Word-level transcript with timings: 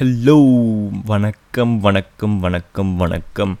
Hello 0.00 0.34
வணக்கம் 1.04 1.80
வணக்கம் 1.80 2.38
வணக்கம் 2.38 2.96
வணக்கம். 2.96 3.58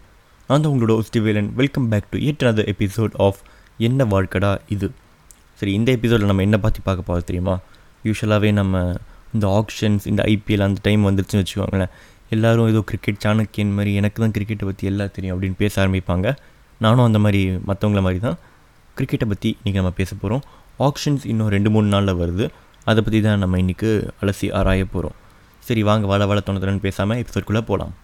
நான் 0.48 0.60
தான் 0.60 0.72
உங்களோட 0.72 0.92
ஒஸ்டிவேலன் 1.00 1.48
welcome 1.52 1.88
back 1.88 2.06
to 2.10 2.18
yet 2.18 2.42
another 2.42 2.64
episode 2.72 3.14
of 3.16 3.38
என்ன 3.78 4.04
வாழ்க்கடா 4.04 4.58
இது? 4.68 4.90
சரி 5.54 5.72
இந்த 5.72 5.92
எபிசோடில் 5.92 6.26
நம்ம 6.26 6.42
என்ன 6.42 6.58
பற்றி 6.58 6.80
பார்க்க 6.84 7.02
போகிறோம் 7.02 7.26
தெரியுமா? 7.26 7.58
யூஸ்வலாகவே 8.04 8.52
நம்ம 8.52 8.94
இந்த 9.34 9.46
ஆக்ஷன்ஸ் 9.58 10.06
இந்த 10.06 10.24
ஐபிஎல் 10.26 10.64
அந்த 10.68 10.80
டைம் 10.82 11.08
வந்துருச்சுன்னு 11.08 11.44
வச்சுக்கோங்களேன். 11.44 11.92
எல்லோரும் 12.30 12.68
ஏதோ 12.68 12.80
கிரிக்கெட் 12.80 13.22
சாணக்கியன் 13.26 13.74
மாதிரி 13.74 13.94
எனக்கு 13.94 14.22
தான் 14.22 14.34
கிரிக்கெட்டை 14.38 14.68
பற்றி 14.70 14.86
எல்லாம் 14.86 15.14
தெரியும் 15.18 15.36
அப்படின்னு 15.36 15.60
பேச 15.64 15.86
ஆரம்பிப்பாங்க. 15.86 16.36
நானும் 16.80 17.06
அந்த 17.10 17.18
மாதிரி 17.18 17.42
மற்றவங்கள 17.70 18.02
மாதிரி 18.08 18.20
தான் 18.28 18.38
கிரிக்கெட்டை 18.96 19.28
பற்றி 19.34 19.56
இன்றைக்கி 19.58 19.80
நம்ம 19.82 19.90
பேச 19.90 20.14
போகிறோம் 20.14 20.44
ஆக்ஷன்ஸ் 20.88 21.26
இன்னும் 21.32 21.48
ரெண்டு 21.48 21.70
மூணு 21.70 21.88
நாளில் 21.96 22.20
வருது. 22.24 22.46
அதை 22.84 23.02
பற்றி 23.02 23.20
தான் 23.20 23.38
நம்ம 23.38 23.58
இன்றைக்கி 23.58 24.10
அலசி 24.22 24.52
ஆராய 24.60 24.84
போகிறோம் 24.84 25.16
சரி 25.68 25.82
வாங்க 25.82 26.06
வள 26.06 26.26
வள 26.26 26.40
தோணுதுன்னு 26.40 26.80
பேசாமல் 26.80 27.20
எபிசோட்குள்ளே 27.22 27.62
போகலாம் 27.62 27.94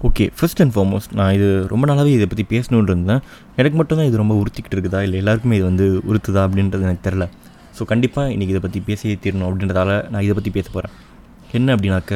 ஓகே 0.00 0.24
ஃபர்ஸ்ட் 0.36 0.60
அண்ட் 0.62 0.74
ஃபார்மோஸ்ட் 0.74 1.12
நான் 1.12 1.32
இது 1.32 1.46
ரொம்ப 1.68 1.84
நாளாகவே 1.86 2.10
இதை 2.10 2.26
பற்றி 2.26 2.44
பேசணுன்னு 2.50 2.90
இருந்தேன். 2.90 3.22
எனக்கு 3.56 3.76
மட்டும் 3.76 3.98
தான் 3.98 4.06
இது 4.06 4.16
ரொம்ப 4.16 4.34
உறுத்திக்கிட்டு 4.34 4.76
இருக்குதா? 4.76 5.00
இல்லை 5.02 5.18
எல்லாருக்குமே 5.18 5.56
இது 5.56 5.64
வந்து 5.64 5.86
உறுத்துதா? 6.08 6.42
அப்படின்றது 6.46 6.82
எனக்கு 6.82 7.06
தெரில 7.08 7.24
ஸோ 7.76 7.84
கண்டிப்பாக 7.84 8.32
இன்றைக்கி 8.32 8.52
இதை 8.54 8.60
பற்றி 8.60 8.80
பேசியே 8.80 9.18
தீரணும் 9.24 9.48
அப்படின்றதால 9.48 9.90
நான் 10.10 10.22
இதை 10.22 10.34
பற்றி 10.34 10.50
பேச 10.50 10.66
போகிறேன் 10.70 10.94
என்ன 11.52 11.74
அப்படின்னாக்க 11.74 12.12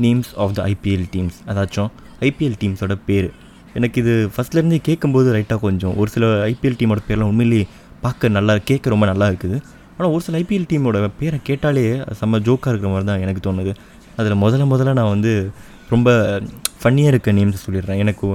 names 0.00 0.30
of 0.36 0.54
the 0.54 0.62
IPL 0.72 1.06
teams 1.14 1.38
அதாச்சும் 1.46 1.90
ஐபிஎல் 2.20 2.56
டீம்ஸோட 2.62 2.96
பேர். 3.06 3.30
எனக்கு 3.74 4.00
இது 4.00 4.30
ஃபஸ்ட்லேருந்தே 4.36 4.78
கேட்கும்போது 4.88 5.28
ரைட்டாக 5.34 5.58
கொஞ்சம். 5.58 5.96
ஒரு 5.96 6.10
சில 6.10 6.26
ஐபிஎல் 6.48 6.78
டீமோட 6.80 7.00
பேர்லாம் 7.08 7.30
உண்மையிலேயே 7.32 7.66
பார்க்க 8.00 8.28
நல்லா 8.28 8.56
கேட்க 8.58 8.90
ரொம்ப 8.90 9.06
நல்லா 9.06 9.28
இருக்குது. 9.28 9.58
ஆனால் 9.98 10.12
ஒரு 10.14 10.22
சில 10.26 10.38
ஐபிஎல் 10.38 10.68
டீமோட 10.72 11.10
பேரை 11.18 11.38
கேட்டாலே 11.42 11.84
செம்ம 12.20 12.40
ஜோக்காக 12.48 12.72
இருக்கிற 12.72 12.90
மாதிரி 12.92 13.04
தான் 13.04 13.20
எனக்கு 13.20 13.42
தோணுது. 13.46 13.72
அதில் 14.16 14.42
முதல்ல 14.44 14.64
முதல்ல 14.72 14.92
நான் 14.92 15.12
வந்து 15.16 15.50
ரொம்ப 15.88 16.10
ஃபன்னியாக 16.82 17.12
இருக்க 17.12 17.32
நேம்ஸ் 17.32 17.64
சொல்லிடுறேன். 17.66 17.96
எனக்கு 17.96 18.26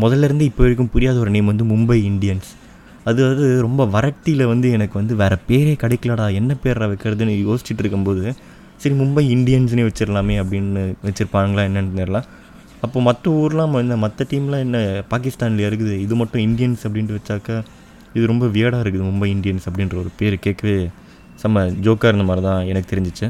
முதல்லேருந்து 0.00 0.40
இப்போ 0.40 0.62
வரைக்கும் 0.62 0.90
புரியாத 0.90 1.18
ஒரு 1.18 1.30
நேம் 1.30 1.50
வந்து 1.52 1.64
மும்பை 1.64 1.98
இந்தியன்ஸ். 2.10 2.50
அது 3.04 3.20
வந்து 3.28 3.60
ரொம்ப 3.60 3.84
வறட்டியில் 3.86 4.44
வந்து 4.46 4.70
எனக்கு 4.70 4.98
வந்து 4.98 5.16
வேறு 5.16 5.36
பேரே 5.48 5.74
கிடைக்கலடா 5.82 6.32
என்ன 6.32 6.54
பேரை 6.54 6.86
வைக்கிறதுன்னு 6.86 7.34
யோசிச்சுட்டு 7.48 7.82
இருக்கும்போது 7.84 8.34
சரி 8.82 8.94
மும்பை 9.02 9.24
இந்தியன்ஸ்னே 9.36 9.84
வச்சிடலாமே 9.88 10.36
அப்படின்னு 10.42 10.82
வச்சுருப்பாங்களா 11.06 11.64
என்னென்னு 11.68 11.98
தெரியல. 12.00 12.20
அப்போ 12.84 12.98
மற்ற 13.08 13.24
ஊர்லாம் 13.42 13.74
என்ன 13.82 13.96
மற்ற 14.04 14.26
டீம்லாம் 14.30 14.64
என்ன 14.66 14.78
பாகிஸ்தானில் 15.12 15.66
இருக்குது 15.68 15.94
இது 16.04 16.14
மட்டும் 16.20 16.42
இந்தியன்ஸ் 16.46 16.82
அப்படின்ட்டு 16.86 17.16
வச்சாக்கா 17.18 17.56
இது 18.16 18.24
ரொம்ப 18.32 18.46
வியடாக 18.56 18.82
இருக்குது 18.84 19.04
மும்பை 19.10 19.28
இந்தியன்ஸ் 19.34 19.66
அப்படின்ற 19.68 19.96
ஒரு 20.02 20.10
பேர் 20.20 20.36
கேட்கவே 20.46 20.76
செம்ம 21.42 21.62
ஜோக்காக 21.84 22.10
இருந்த 22.12 22.26
மாதிரி 22.30 22.42
தான் 22.48 22.66
எனக்கு 22.70 22.88
தெரிஞ்சிச்சு. 22.92 23.26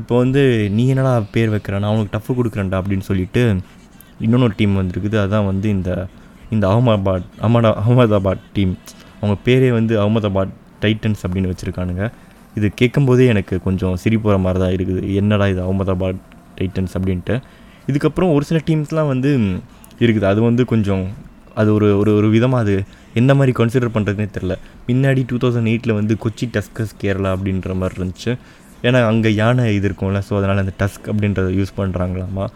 இப்போ 0.00 0.14
வந்து 0.22 0.42
நீ 0.76 0.84
என்னடா 0.92 1.14
பேர் 1.34 1.50
வைக்கிற 1.54 1.80
நான் 1.84 1.94
உனக்கு 1.96 2.14
டஃப் 2.14 2.30
கொடுக்குறேன்டா 2.38 2.78
அப்படின்னு 2.80 3.06
சொல்லிட்டு 3.10 3.42
இன்னொன்று 4.26 4.54
டீம் 4.58 4.78
வந்திருக்குது 4.80 5.18
அதான் 5.24 5.48
வந்து 5.50 5.68
இந்த 5.76 5.90
இந்த 6.54 6.64
அகமதாபாத் 6.72 7.26
அகமதா 7.44 7.70
அகமதாபாத் 7.80 8.44
டீம் 8.56 8.72
அவங்க 9.20 9.36
பேரே 9.46 9.68
வந்து 9.78 9.94
அகமதாபாத் 10.02 10.54
டைட்டன்ஸ் 10.84 11.22
அப்படின்னு 11.26 11.50
வச்சுருக்கானுங்க. 11.52 12.04
இது 12.58 12.66
கேட்கும்போதே 12.80 13.26
எனக்கு 13.32 13.54
கொஞ்சம் 13.66 13.94
சிரிப்புற 14.02 14.36
மாதிரி 14.44 14.60
தான் 14.64 14.74
இருக்குது. 14.76 15.02
என்னடா 15.20 15.46
இது 15.52 15.60
அகமதாபாத் 15.66 16.22
டைட்டன்ஸ் 16.58 16.94
அப்படின்ட்டு. 16.98 17.36
இதுக்கப்புறம் 17.90 18.32
ஒரு 18.36 18.44
சில 18.48 18.58
டீம்ஸ்லாம் 18.68 19.10
வந்து 19.12 19.30
இருக்குது. 20.04 20.26
அது 20.32 20.40
வந்து 20.48 20.64
கொஞ்சம் 20.72 21.04
அது 21.60 21.70
ஒரு 21.76 21.88
ஒரு 22.00 22.10
ஒரு 22.18 22.28
விதமாக 22.34 22.64
அது 22.64 22.74
எந்த 23.20 23.32
மாதிரி 23.38 23.52
கன்சிடர் 23.60 23.94
பண்ணுறதுனே 23.94 24.26
தெரில. 24.36 24.54
முன்னாடி 24.88 25.22
டூ 25.30 25.38
தௌசண்ட் 25.42 25.70
எயிட்டில் 25.72 25.98
வந்து 26.00 26.14
கொச்சி 26.24 26.46
டஸ்கஸ் 26.54 26.94
கேரளா 27.02 27.30
அப்படின்ற 27.36 27.74
மாதிரி 27.80 27.98
இருந்துச்சு. 28.00 28.32
ஏன்னா 28.86 29.00
அங்கே 29.10 29.30
யானை 29.40 29.64
இது 29.78 29.86
இருக்கும்ல 29.88 30.20
ஸோ 30.28 30.32
அதனால் 30.38 30.62
அந்த 30.62 30.74
டஸ்க் 30.82 31.08
அப்படின்றத 31.12 31.50
யூஸ் 31.58 31.76
பண்ணுறாங்களாமா 31.80 32.46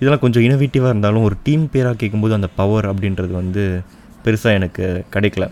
இதெல்லாம் 0.00 0.22
கொஞ்சம் 0.22 0.44
இனோவேட்டிவாக 0.46 0.92
இருந்தாலும் 0.92 1.24
ஒரு 1.28 1.36
டீம் 1.46 1.64
பேராக 1.72 1.96
கேட்கும்போது 2.02 2.34
அந்த 2.38 2.48
பவர் 2.60 2.86
அப்படின்றது 2.92 3.32
வந்து 3.40 3.64
பெருசாக 4.24 4.58
எனக்கு 4.58 4.84
கிடைக்கல. 5.14 5.44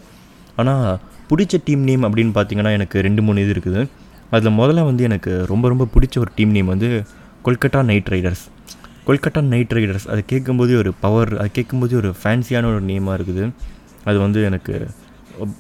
ஆனால் 0.61 0.87
பிடிச்ச 1.31 1.59
டீம் 1.67 1.85
நேம் 1.89 2.07
அப்படின்னு 2.09 2.33
பார்த்தீங்கன்னா 2.39 2.73
எனக்கு 2.79 2.97
ரெண்டு 3.07 3.23
மூணு 3.27 3.43
இது 3.45 3.53
இருக்குது. 3.57 3.83
அதில் 4.37 4.57
முதல்ல 4.61 4.85
வந்து 4.91 5.03
எனக்கு 5.09 5.33
ரொம்ப 5.53 5.65
ரொம்ப 5.73 5.85
பிடிச்ச 5.95 6.17
ஒரு 6.25 6.31
டீம் 6.39 6.53
நேம் 6.57 6.73
வந்து 6.75 6.89
Kolkata 7.47 7.81
Knight 7.91 8.11
Riders 8.15 8.45
Kolkata 9.07 9.41
Knight 9.53 9.73
Riders 9.77 10.07
அது 10.13 10.21
கேட்கும்போதே 10.33 10.75
ஒரு 10.83 10.91
பவர் 11.05 11.33
அது 11.43 11.51
கேட்கும்போதே 11.59 11.95
ஒரு 12.01 12.11
ஃபேன்சியான 12.21 12.69
ஒரு 12.73 12.81
நேமாக 12.91 13.17
இருக்குது. 13.19 13.45
அது 14.09 14.19
வந்து 14.25 14.41
எனக்கு 14.49 14.75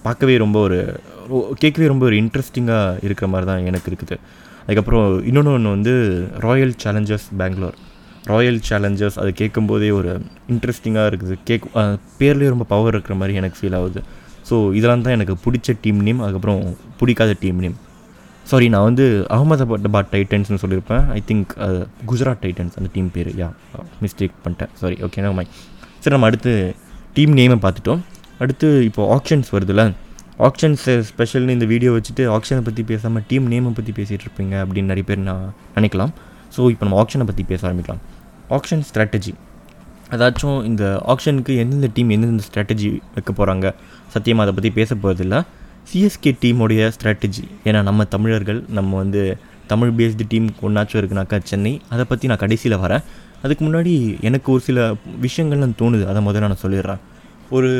பார்க்கவே 0.06 0.34
ரொம்ப 0.44 0.56
ஒரு 0.66 0.78
கேட்கவே 1.62 1.86
ரொம்ப 1.92 2.04
ஒரு 2.08 2.16
இன்ட்ரெஸ்டிங்காக 2.22 3.04
இருக்கிற 3.06 3.26
மாதிரி 3.32 3.46
தான் 3.50 3.66
எனக்கு 3.70 3.88
இருக்குது. 3.90 4.16
அதுக்கப்புறம் 4.64 5.06
இன்னொன்று 5.28 5.52
ஒன்று 5.56 5.74
வந்து 5.76 5.94
Royal 6.46 6.74
Challengers 6.82 7.28
Bangalore 7.40 7.78
Royal 8.32 8.60
Challengers 8.68 9.16
அது 9.22 9.30
கேட்கும்போதே 9.40 9.88
ஒரு 9.98 10.10
இன்ட்ரெஸ்டிங்காக 10.54 11.06
இருக்குது. 11.10 11.36
கேக் 11.48 11.66
பேர்லேயே 12.20 12.50
ரொம்ப 12.54 12.66
பவர் 12.74 12.94
இருக்கிற 12.96 13.16
மாதிரி 13.20 13.38
எனக்கு 13.40 13.58
ஃபீல் 13.60 13.78
ஆகுது. 13.80 14.02
ஸோ 14.48 14.56
இதெல்லாம் 14.78 15.04
தான் 15.06 15.16
எனக்கு 15.18 15.36
பிடிச்ச 15.46 15.74
டீம் 15.84 16.02
நேம் 16.08 16.22
அதுக்கப்புறம் 16.26 16.62
பிடிக்காத 17.00 17.34
டீம் 17.42 17.60
நேம் 17.64 17.76
சாரி 18.50 18.66
நான் 18.74 18.86
வந்து 18.88 19.04
அகமதாபாத் 19.34 20.10
டைட்டன்ஸ்னு 20.14 20.60
சொல்லியிருப்பேன். 20.62 21.04
ஐ 21.16 21.20
திங்க் 21.28 21.50
குஜராத் 22.10 22.42
டைட்டன்ஸ் 22.44 22.74
அந்த 22.78 22.88
டீம் 22.94 23.10
பேர். 23.16 23.30
யா 23.40 23.48
மிஸ்டேக் 24.04 24.34
பண்ணிட்டேன். 24.44 24.72
சாரி 24.80 24.96
ஓகே 25.06 25.22
மை 25.38 25.46
சரி 26.02 26.14
நம்ம 26.14 26.28
அடுத்து 26.30 26.52
டீம் 27.16 27.34
நேமை 27.38 27.58
பார்த்துட்டோம். 27.64 28.02
அடுத்து 28.44 28.68
இப்போ 28.88 29.02
ஆக்ஷன்ஸ் 29.16 29.50
வருதுல்ல. 29.56 29.84
ஆக்ஷன்ஸ் 30.48 30.84
ஸ்பெஷல்னு 31.10 31.54
இந்த 31.56 31.66
வீடியோ 31.72 31.90
வச்சுட்டு 31.96 32.22
ஆக்ஷனை 32.36 32.62
பற்றி 32.68 32.82
பேசாமல் 32.90 33.24
டீம் 33.30 33.46
நேமை 33.52 33.72
பற்றி 33.78 33.92
பேசிகிட்டு 33.98 34.24
இருப்பீங்க 34.26 34.54
அப்படின்னு 34.64 34.90
நிறைய 34.92 35.06
பேர் 35.10 35.20
நான் 35.30 35.46
நினைக்கலாம். 35.78 36.12
ஸோ 36.56 36.60
இப்போ 36.74 36.84
நம்ம 36.86 36.98
ஆக்ஷனை 37.02 37.26
பற்றி 37.30 37.44
பேச 37.50 37.60
ஆரம்பிக்கலாம். 37.68 38.02
ஆக்ஷன் 38.58 38.84
ஸ்ட்ராட்டஜி 38.90 39.32
அதாச்சும் 40.14 40.58
இந்த 40.70 40.84
ஆக்ஷனுக்கு 41.12 41.52
எந்தெந்த 41.62 41.88
டீம் 41.96 42.10
எந்தெந்த 42.14 42.44
ஸ்ட்ராட்டஜி 42.48 42.88
வைக்க 43.16 43.30
போகிறாங்க 43.32 43.66
சத்தியமாக 44.14 44.44
அதை 44.46 44.54
பற்றி 44.56 44.70
பேச 44.78 44.90
போகிறதில்ல 45.02 45.36
சிஎஸ்கே 45.90 46.30
டீமுடைய 46.42 46.82
ஸ்ட்ராட்டஜி 46.96 47.44
ஏன்னா 47.64 47.82
நம்ம 47.82 48.04
தமிழர்கள் 48.04 48.64
நம்ம 48.68 48.96
வந்து 48.96 49.22
தமிழ் 49.66 49.92
பேஸ்டு 49.98 50.24
டீம் 50.28 50.46
ஒன்றாச்சும் 50.62 51.00
இருக்குனாக்கா 51.00 51.38
சென்னை 51.42 51.80
அதை 51.88 52.04
பற்றி 52.08 52.26
நான் 52.30 52.40
கடைசியில் 52.42 52.78
வரேன். 52.78 53.02
அதுக்கு 53.42 53.62
முன்னாடி 53.64 53.92
எனக்கு 54.20 54.52
ஒரு 54.52 54.62
சில 54.68 54.78
விஷயங்கள்லாம் 55.24 55.76
தோணுது. 55.80 56.04
அதை 56.10 56.20
முதல்ல 56.26 56.38
நான் 56.38 56.62
சொல்லிடுறேன். 56.62 57.00
ஒரு 57.50 57.70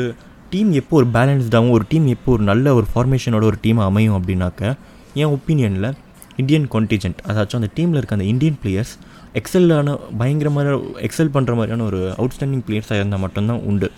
டீம் 0.49 0.71
எப்போ 0.71 0.95
ஒரு 0.97 1.07
பேலன்ஸ்டாகவும் 1.13 1.69
ஒரு 1.69 1.85
டீம் 1.87 2.07
எப்போ 2.07 2.31
ஒரு 2.31 2.43
நல்ல 2.43 2.73
ஒரு 2.73 2.87
ஃபார்மேஷனோட 2.93 3.43
ஒரு 3.43 3.57
டீம் 3.61 3.77
அமையும் 3.77 4.17
அப்படின்னாக்க 4.19 4.75
என் 5.13 5.33
ஒப்பீனியனில் 5.37 5.91
இந்தியன் 6.37 6.67
கான்டிஜென்ட் 6.75 7.19
அதாச்சும் 7.27 7.59
அந்த 7.61 7.69
டீமில் 7.77 7.99
இருக்க 7.99 8.17
அந்த 8.17 8.27
இந்தியன் 8.33 8.57
பிளேயர்ஸ் 8.63 8.93
எக்ஸலான 9.39 9.97
பயங்கரமான 10.17 10.75
எக்ஸல் 11.07 11.33
பண்ணுற 11.35 11.53
மாதிரியான 11.59 11.83
ஒரு 11.83 12.01
அவுட்ஸ்டாண்டிங் 12.17 12.63
பிளேயர்ஸாக 12.67 12.99
இருந்தால் 13.01 13.19
மட்டும்தான் 13.19 13.61
உண்டு. 13.71 13.91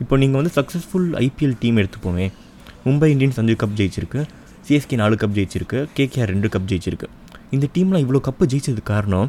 இப்போ 0.00 0.16
நீங்கள் 0.16 0.40
வந்து 0.40 0.54
சக்ஸஸ்ஃபுல் 0.60 1.08
ஐபிஎல் 1.24 1.56
டீம் 1.60 1.76
எடுத்துப்போமே 1.76 2.26
மும்பை 2.86 3.08
இந்தியன்ஸ் 3.14 3.38
அஞ்சு 3.42 3.54
கப் 3.62 3.76
ஜெயிச்சிருக்கு. 3.80 4.20
சிஎஸ்கே 4.66 4.96
நாலு 5.02 5.16
கப் 5.22 5.36
ஜெயிச்சிருக்கு. 5.38 5.78
கேகேஆர் 5.98 6.30
ரெண்டு 6.34 6.48
கப் 6.54 6.68
ஜெயிச்சிருக்கு. 6.70 7.08
இந்த 7.56 7.66
டீம்லாம் 7.74 8.02
இவ்வளோ 8.04 8.20
கப்பு 8.28 8.46
ஜெயிச்சதுக்கு 8.52 8.90
காரணம் 8.94 9.28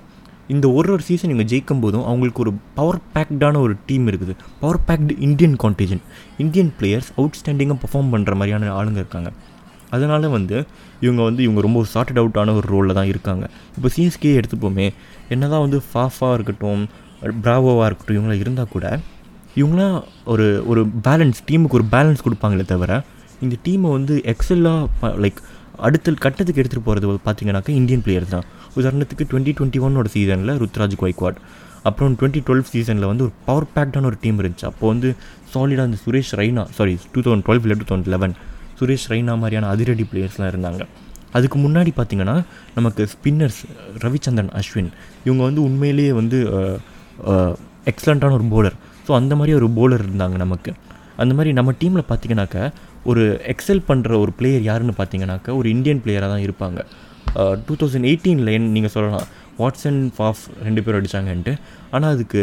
இந்த 0.54 0.66
ஒரு 0.78 0.90
ஒரு 0.94 1.04
சீசன் 1.08 1.32
இவங்க 1.32 1.46
ஜெயிக்கும் 1.52 1.82
போதும் 1.84 2.06
அவங்களுக்கு 2.10 2.42
ஒரு 2.46 2.52
பவர் 2.78 3.00
பேக்டான 3.16 3.60
ஒரு 3.66 3.74
டீம் 3.90 4.06
இருக்குது. 4.12 4.34
Power 4.62 4.80
packed 4.88 5.14
Indian 5.28 5.56
contingent 5.64 6.06
Indian 6.44 6.72
players 6.80 7.10
அவுட்ஸ்டாண்டிங்காக 7.20 7.78
perform 7.84 8.10
பண்ணுற 8.14 8.34
மாதிரியான 8.40 8.72
ஆளுங்க 8.80 9.00
இருக்காங்க. 9.04 9.32
அதனால் 9.96 10.26
வந்து 10.38 10.58
இவங்க 11.06 11.22
வந்து 11.28 11.42
இவங்க 11.46 11.62
ரொம்ப 11.68 11.84
சார்ட்டட் 11.94 12.22
அவுட்டான 12.22 12.56
ஒரு 12.60 12.68
ரோலில் 12.74 12.98
தான் 13.00 13.10
இருக்காங்க. 13.12 13.46
இப்போ 13.78 13.90
சிஎஸ்கே 13.96 14.31
எடுத்துப்போமே 14.40 14.88
என்ன 15.36 15.48
தான் 15.54 15.64
வந்து 15.66 15.80
ஃபாஃபாக 15.92 16.34
இருக்கட்டும் 16.38 16.84
ப்ராவோவாக 17.46 17.88
இருக்கட்டும் 17.90 18.18
இவங்களாம் 18.18 18.44
இருந்தால் 18.44 18.74
கூட 18.76 18.86
இவங்களாம் 19.62 19.95
ஒரு 20.34 20.48
ஒரு 20.72 20.81
பேலன்ஸ் 21.07 21.40
டீமுக்கு 21.50 21.80
ஒரு 21.80 21.88
பேலன்ஸ் 21.95 22.25
கொடுப்பாங்களே 22.25 22.66
தவிர 22.74 23.02
இந்த 23.45 23.56
டீமை 23.65 23.89
வந்து 23.97 24.15
எக்ஸலாக 24.33 25.12
லைக் 25.24 25.39
அடுத்த 25.88 26.13
கட்டத்துக்கு 26.25 26.62
எடுத்துகிட்டு 26.62 26.88
போகிறது 26.88 27.07
பார்த்தீங்கன்னாக்கா 27.27 27.74
இந்தியன் 27.80 28.03
பிளேயர்ஸ் 28.06 28.33
தான். 28.36 28.45
உதாரணத்துக்கு 28.80 29.25
டுவெண்ட்டி 29.31 29.51
டுவெண்ட்டி 29.57 29.80
ஒன்னோட 29.88 30.07
சீசனில் 30.15 30.59
ருத்ராஜ் 30.63 30.95
கொய்க்வாட். 31.03 31.38
அப்புறம் 31.89 32.15
டுவெண்ட்டி 32.19 32.41
டுவெல் 32.47 32.63
சீசனில் 32.71 33.09
வந்து 33.12 33.24
ஒரு 33.27 33.33
பவர் 33.47 33.68
பேக்டான 33.75 34.07
ஒரு 34.09 34.18
டீம் 34.24 34.39
இருந்துச்சு. 34.41 34.65
அப்போ 34.71 34.86
வந்து 34.94 35.09
சாலிடாக 35.53 35.88
அந்த 35.89 36.00
Suresh 36.06 36.31
Raina 36.39 36.63
sorry 36.77 36.95
two 37.13 37.21
thousand 37.27 37.45
twelve 37.47 37.62
இல்லை 37.65 37.77
two 37.81 37.88
thousand 37.91 38.09
eleven 38.15 38.33
Suresh 38.80 39.07
Raina 39.12 39.36
மாதிரியான 39.44 39.69
அதிரடி 39.75 40.06
பிளேயர்ஸ்லாம் 40.12 40.51
இருந்தாங்க. 40.53 40.81
அதுக்கு 41.38 41.57
முன்னாடி 41.63 41.92
பார்த்தீங்கன்னா 42.00 42.35
நமக்கு 42.77 43.01
ஸ்பின்னர்ஸ் 43.13 43.62
ரவிச்சந்திரன் 44.03 44.53
அஸ்வின் 44.59 44.92
இவங்க 45.25 45.42
வந்து 45.47 45.62
உண்மையிலேயே 45.68 46.12
வந்து 46.19 46.38
எக்ஸலண்ட்டான 47.92 48.35
ஒரு 48.39 48.47
போலர் 48.56 48.77
ஸோ 49.07 49.13
அந்த 49.21 49.33
மாதிரி 49.39 49.53
ஒரு 49.59 49.68
போலர் 49.80 50.03
இருந்தாங்க 50.07 50.38
நமக்கு. 50.45 50.71
அந்த 51.24 51.33
மாதிரி 51.38 51.51
நம்ம 51.57 51.71
டீமில் 51.81 52.09
பார்த்தீங்கன்னாக்கா 52.09 52.63
ஒரு 53.12 53.24
எக்ஸல் 53.54 53.84
பண்ணுற 53.90 54.13
ஒரு 54.24 54.31
பிளேயர் 54.40 54.63
யாருன்னு 54.69 54.96
பார்த்தீங்கன்னாக்கா 55.00 55.51
ஒரு 55.60 55.68
இந்தியன் 55.75 56.01
பிளேயராக 56.06 56.31
தான் 56.34 56.46
இருப்பாங்க. 56.48 56.80
டூ 57.68 57.74
தௌசண்ட் 57.81 58.07
எயிட்டீனில் 58.10 58.54
நீங்கள் 58.75 58.94
சொல்லலாம் 58.96 59.28
வாட்ஸன் 59.62 60.00
ஃபாஃப் 60.16 60.44
ரெண்டு 60.66 60.81
பேரும் 60.84 61.00
அடித்தாங்கன்ட்டு 61.01 61.54
ஆனால் 61.96 62.12
அதுக்கு 62.16 62.42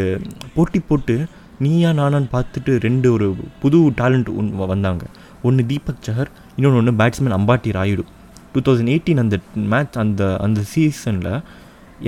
போட்டி 0.57 0.81
போட்டு 0.89 1.17
நீயா 1.65 1.91
நானான்னு 1.99 2.29
பார்த்துட்டு 2.35 2.73
ரெண்டு 2.87 3.09
ஒரு 3.17 3.27
புது 3.63 3.79
டேலண்ட் 4.01 4.29
ஒன் 4.41 4.51
வந்தாங்க. 4.75 5.05
ஒன்று 5.49 5.63
தீபக் 5.71 6.03
சஹர் 6.09 6.31
இன்னொன்று 6.57 6.81
ஒன்று 6.81 6.93
batsman 7.01 7.37
Ambati 7.39 7.71
Rayudu. 7.79 8.05
Two 8.53 8.61
thousand 8.67 8.93
eighteen 8.95 9.23
அந்த 9.25 9.37
மேட்ச் 9.73 9.97
அந்த 10.03 10.23
அந்த 10.47 10.61
சீசனில் 10.73 11.33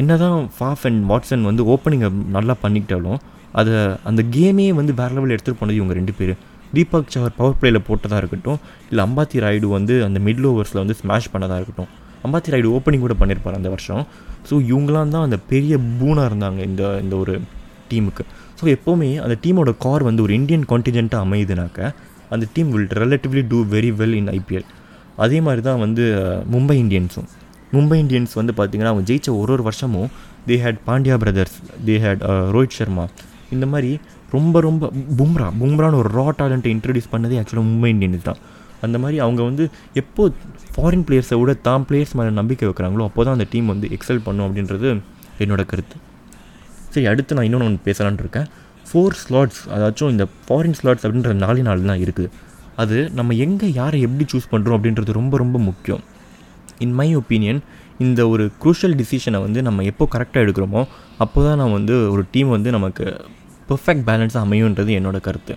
என்ன 0.00 0.12
தான் 0.22 0.38
ஃபாஃப் 0.56 0.84
அண்ட் 0.88 1.02
வாட்ஸன் 1.10 1.48
வந்து 1.50 1.62
ஓப்பனிங்கை 1.74 2.10
நல்லா 2.36 2.54
பண்ணிக்கிட்டாலும் 2.64 3.20
அதை 3.60 3.74
அந்த 4.08 4.22
கேமே 4.34 4.66
வந்து 4.80 4.92
வேறு 5.00 5.14
லெவலில் 5.16 5.34
எடுத்துகிட்டு 5.36 5.62
போனது 5.62 5.80
இவங்க 5.80 5.94
ரெண்டு 6.00 6.14
பேர். 6.18 6.34
தீபக் 6.74 7.12
சஹர் 7.14 7.36
பவர் 7.36 7.58
பிளேயில் 7.60 7.86
போட்டதாக 7.88 8.16
இருக்கட்டும் 8.16 8.58
இல்லை 8.90 9.04
அம்பாத்தி 9.04 9.38
ராயுடு 9.44 9.66
வந்து 9.66 10.04
அந்த 10.04 10.18
மிடில் 10.20 10.48
ஓவர்ஸில் 10.50 10.80
வந்து 10.82 10.94
ஸ்மாஷ் 10.94 11.30
பண்ணதாக 11.32 11.58
இருக்கட்டும் 11.60 11.90
அம்பாத்தி 12.24 12.52
ராயுடு 12.52 12.70
ஓப்பனிங் 12.76 13.04
கூட 13.06 13.14
பண்ணியிருப்பார் 13.14 13.54
அந்த 13.54 13.68
வருஷம். 13.68 14.02
ஸோ 14.50 14.54
இவங்களாம் 14.70 15.08
தான் 15.08 15.22
அந்த 15.22 15.36
பெரிய 15.52 15.78
பூனாக 16.00 16.28
இருந்தாங்க 16.30 16.60
இந்த 16.64 17.00
இந்த 17.00 17.16
ஒரு 17.16 17.34
டீமுக்கு 17.90 18.24
ஸோ 18.60 18.64
எப்போவுமே 18.76 19.08
அந்த 19.24 19.36
டீமோட 19.44 19.76
கார் 19.76 20.02
வந்து 20.02 20.22
ஒரு 20.22 20.32
இந்தியன் 20.34 20.64
கான்டிஜென்ட்டாக 20.72 21.26
அமையுதுனாக்க 21.26 21.80
அந்த 22.30 22.46
team 22.54 22.70
will 22.70 22.88
relatively 23.02 23.42
do 23.48 23.58
very 23.66 23.90
well 23.90 24.14
in 24.14 24.28
IPL 24.28 24.66
அதே 25.16 25.40
மாதிரி 25.40 25.62
தான் 25.62 25.78
வந்து 25.78 26.04
மும்பை 26.52 26.76
இந்தியன்ஸும். 26.82 27.28
மும்பை 27.72 27.96
இந்தியன்ஸ் 27.98 28.34
வந்து 28.34 28.52
பார்த்திங்கன்னா 28.58 28.92
அவங்க 28.92 29.12
ஜெயித்த 29.12 29.38
ஒரு 29.38 29.52
ஒரு 29.52 29.62
வருஷமும் 29.62 30.10
they 30.48 30.56
had 30.64 30.78
Pandya 30.86 31.16
brothers 31.16 31.56
they 31.86 31.96
had 31.98 32.22
Rohit 32.50 32.76
Sharma 32.78 33.04
இந்த 33.54 33.66
மாதிரி 33.72 33.90
ரொம்ப 34.36 34.60
ரொம்ப 34.66 34.90
பும்ரா 35.18 35.46
பும்ரான்னு 35.60 35.98
ஒரு 36.02 36.10
ரா 36.18 36.26
டேலண்ட்டை 36.40 36.70
இன்ட்ரடியூஸ் 36.76 37.12
பண்ணதே 37.12 37.38
ஆக்சுவலாக 37.40 37.66
மும்பை 37.70 37.90
இந்தியன்ஸ் 37.94 38.26
தான். 38.30 38.40
அந்த 38.86 38.96
மாதிரி 39.02 39.18
அவங்க 39.24 39.40
வந்து 39.50 39.64
எப்போ 40.00 40.24
ஃபாரின் 40.74 41.04
பிளேயர்ஸை 41.06 41.36
விட 41.40 41.52
தான் 41.68 41.84
பிளேயர்ஸ் 41.88 42.14
மேலே 42.18 42.32
நம்பிக்கை 42.40 42.66
வைக்கிறாங்களோ 42.68 43.06
அப்போ 43.08 43.20
தான் 43.26 43.36
அந்த 43.38 43.46
டீம் 43.52 43.72
வந்து 43.72 43.86
எக்ஸல் 43.96 44.22
பண்ணும் 44.26 44.46
அப்படின்றது 44.46 44.88
என்னோட 45.44 45.62
கருத்து. 45.70 45.96
சரி 46.92 47.06
அடுத்து 47.12 47.36
நான் 47.36 47.46
இன்னொன்று 47.48 47.68
ஒன்று 47.68 47.86
பேசலான்னு 47.88 48.22
இருக்கேன். 48.24 48.46
ஃபோர் 48.88 49.16
ஸ்லாட்ஸ் 49.22 49.62
அதாச்சும் 49.76 50.12
இந்த 50.14 50.24
ஃபாரின் 50.46 50.76
ஸ்லாட்ஸ் 50.78 51.04
அப்படின்ற 51.06 51.32
நாலு 51.44 51.62
நாள் 51.68 51.88
தான் 51.90 52.02
இருக்குது. 52.04 52.30
அது 52.82 52.96
நம்ம 53.18 53.34
எங்கே 53.46 53.68
யாரை 53.80 53.98
எப்படி 54.06 54.24
சூஸ் 54.32 54.52
பண்ணுறோம் 54.52 54.76
அப்படின்றது 54.78 55.18
ரொம்ப 55.20 55.36
ரொம்ப 55.42 55.58
முக்கியம். 55.68 56.02
இன் 56.84 56.94
மை 57.00 57.08
ஒப்பீனியன் 57.20 57.60
இந்த 58.06 58.20
ஒரு 58.32 58.44
குரூஷியல் 58.62 58.94
டிசிஷனை 59.00 59.38
வந்து 59.46 59.60
நம்ம 59.68 59.84
எப்போ 59.90 60.04
கரெக்டாக 60.14 60.44
எடுக்கிறோமோ 60.44 60.82
அப்போ 61.24 61.38
தான் 61.46 61.58
நான் 61.60 61.74
வந்து 61.78 61.94
ஒரு 62.14 62.22
டீம் 62.34 62.50
வந்து 62.56 62.70
நமக்கு 62.76 63.04
பெர்ஃபெக்ட் 63.70 64.04
பேலன்ஸாக 64.08 64.42
அமையுன்றது 64.46 64.90
என்னோட 64.98 65.18
கருத்து. 65.26 65.54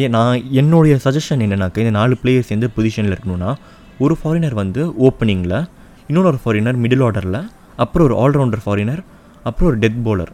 ஏன் 0.00 0.12
நான் 0.16 0.42
என்னுடைய 0.60 0.94
சஜஷன் 1.04 1.42
என்னென்னாக்கா 1.46 1.82
இந்த 1.84 1.94
நாலு 2.00 2.16
பிளேயர்ஸ் 2.22 2.52
எந்த 2.56 2.66
பொசிஷனில் 2.76 3.14
இருக்கணும்னா 3.14 3.52
ஒரு 4.04 4.14
ஃபாரினர் 4.20 4.56
வந்து 4.62 4.82
ஓப்பனிங்கில் 5.06 5.56
இன்னொரு 6.10 6.40
ஃபாரினர் 6.42 6.78
மிடில் 6.82 7.02
ஆர்டரில் 7.06 7.40
அப்புறம் 7.84 8.06
ஒரு 8.08 8.16
ஆல்ரவுண்டர் 8.22 8.62
ஃபாரினர் 8.64 9.02
அப்புறம் 9.48 9.68
ஒரு 9.70 9.78
டெத் 9.84 10.00
போலர் 10.06 10.32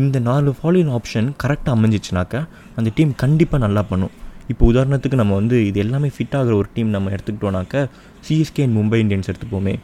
இந்த 0.00 0.18
நாலு 0.28 0.50
ஃபாலின் 0.58 0.90
ஆப்ஷன் 0.98 1.28
கரெக்டாக 1.42 1.74
அமைஞ்சிச்சுனாக்கா 1.76 2.40
அந்த 2.78 2.88
டீம் 2.94 3.12
கண்டிப்பாக 3.22 3.60
நல்லா 3.64 3.82
பண்ணும். 3.90 4.14
இப்போ 4.52 4.64
உதாரணத்துக்கு 4.72 5.20
நம்ம 5.20 5.34
வந்து 5.40 5.58
இது 5.66 5.78
எல்லாமே 5.84 6.08
ஃபிட் 6.14 6.34
ஆகிற 6.38 6.54
ஒரு 6.60 6.68
டீம் 6.74 6.90
நம்ம 6.96 7.12
எடுத்துக்கிட்டோம்னாக்கா 7.16 7.82
சிஎஸ்கே 8.26 8.64
அண்ட் 8.66 8.76
மும்பை 8.78 8.98
இந்தியன்ஸ் 9.04 9.30
எடுத்துப்போமே. 9.32 9.74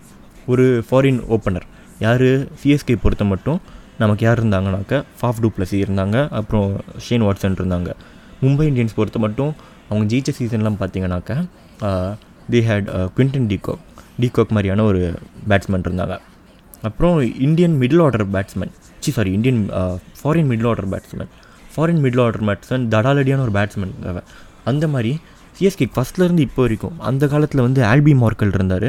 ஒரு 0.53 0.65
ஃபாரின் 0.87 1.21
ஓப்பனர் 1.35 1.67
யார்? 2.05 2.29
சிஎஸ்கே 2.61 2.95
பொறுத்த 3.03 3.25
மட்டும் 3.33 3.59
நமக்கு 4.03 4.23
யார் 4.27 4.41
இருந்தாங்கனாக்கா 4.43 4.99
ஃபாஃப் 5.19 5.41
டூ 5.43 5.49
ப்ளஸ் 5.57 5.75
இருந்தாங்க 5.83 6.17
அப்புறம் 6.39 6.69
ஷேன் 7.07 7.25
வாட்சன் 7.27 7.59
இருந்தாங்க. 7.61 7.91
மும்பை 8.43 8.67
இந்தியன்ஸ் 8.71 8.97
பொறுத்த 8.99 9.19
மட்டும் 9.25 9.53
அவங்க 9.89 10.05
ஜெயிச்ச 10.13 10.31
சீசன்லாம் 10.39 10.79
பார்த்தீங்கன்னாக்கா 10.83 11.37
they 12.53 12.61
had 12.69 12.89
Quinton 13.17 13.49
de Kock 13.51 13.83
de Kock 14.23 14.55
மாதிரியான 14.57 14.85
ஒரு 14.91 15.03
பேட்ஸ்மேன் 15.51 15.85
இருந்தாங்க. 15.89 16.17
அப்புறம் 16.89 17.17
Indian 17.47 17.75
middle 17.83 18.03
order 18.05 18.27
batsman 18.37 18.73
C 19.05 19.11
sorry 19.17 19.31
Indian 19.39 19.61
foreign 20.21 20.49
middle 20.53 20.69
order 20.71 20.89
batsman 20.95 21.31
foreign 21.75 22.01
middle 22.05 22.23
order 22.25 22.45
batsman 22.49 22.87
தடாலடியான 22.95 23.45
ஒரு 23.47 23.55
பேட்ஸ்மேன் 23.59 23.95
அந்த 24.71 24.87
மாதிரி 24.95 25.13
சிஎஸ்கே 25.59 25.87
ஃபஸ்ட்லேருந்து 25.95 26.43
இப்போ 26.49 26.61
வரைக்கும் 26.65 26.97
அந்த 27.09 27.25
காலத்தில் 27.33 27.65
வந்து 27.67 27.81
ஆல்பி 27.93 28.13
மார்க்கல் 28.23 28.55
இருந்தார். 28.59 28.89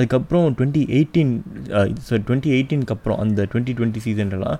அதுக்கப்புறம் 0.00 0.46
டுவெண்ட்டி 0.58 0.82
எயிட்டீன் 0.96 1.32
டுவெண்ட்டி 2.26 2.50
எயிட்டீனுக்கு 2.56 2.96
அப்புறம் 2.96 3.20
அந்த 3.24 3.46
twenty 3.52 3.74
twenty 3.78 4.02
சீசன்லலாம் 4.06 4.58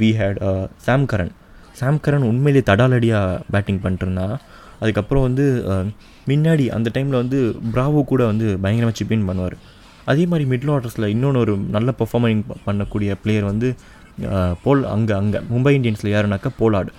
we 0.00 0.10
had 0.20 0.40
Sam 0.86 1.06
Curran 1.12 1.32
Sam 1.80 2.00
Curran 2.04 2.26
உண்மையிலே 2.30 2.62
தடாலடியாக 2.70 3.38
பேட்டிங் 3.52 3.82
பண்ணிட்டுருந்தா. 3.84 4.26
அதுக்கப்புறம் 4.82 5.24
வந்து 5.28 5.44
uh, 5.72 5.84
முன்னாடி 6.30 6.64
அந்த 6.76 6.88
டைமில் 6.94 7.20
வந்து 7.20 7.38
பிராவோ 7.74 8.00
கூட 8.10 8.22
வந்து 8.30 8.46
பயங்கரமாக 8.64 8.96
சிப்பின் 8.98 9.26
பண்ணுவார். 9.28 9.56
அதே 10.10 10.24
மாதிரி 10.30 10.44
மிடில் 10.52 10.72
ஆர்டர்ஸில் 10.74 11.08
இன்னொன்று 11.14 11.40
ஒரு 11.44 11.54
நல்ல 11.76 11.90
பர்ஃபார்மிங் 12.00 12.42
பண்ணக்கூடிய 12.66 13.16
பிளேயர் 13.22 13.46
வந்து 13.50 13.68
போல் 14.64 14.82
அங்கே 14.94 15.14
அங்கே 15.20 15.38
மும்பை 15.52 15.72
இந்தியன்ஸில் 15.78 16.12
யாருனாக்கா 16.14 16.50
போலாடு 16.60 16.92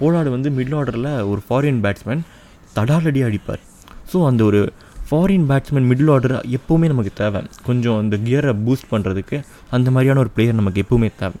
போலாடு 0.00 0.30
வந்து 0.36 0.50
மிடில் 0.58 0.76
ஆர்டரில் 0.80 1.10
ஒரு 1.32 1.40
ஃபாரின் 1.46 1.80
பேட்ஸ்மேன் 1.84 2.22
தடாலடி 2.76 3.20
அடிப்பார். 3.28 3.62
ஸோ 4.12 4.16
அந்த 4.30 4.42
ஒரு 4.44 4.60
ஃபாரின் 5.08 5.44
பேட்ஸ்மேன் 5.48 5.88
மிடில் 5.88 6.08
ஆர்டர் 6.12 6.32
எப்போவுமே 6.56 6.86
நமக்கு 6.92 7.10
தேவை. 7.20 7.40
கொஞ்சம் 7.66 7.98
அந்த 8.02 8.16
கியரை 8.26 8.52
பூஸ்ட் 8.64 8.88
பண்ணுறதுக்கு 8.92 9.36
அந்த 9.76 9.88
மாதிரியான 9.94 10.20
ஒரு 10.22 10.30
பிளேயர் 10.36 10.56
நமக்கு 10.60 10.82
எப்போவுமே 10.84 11.08
தேவை. 11.20 11.38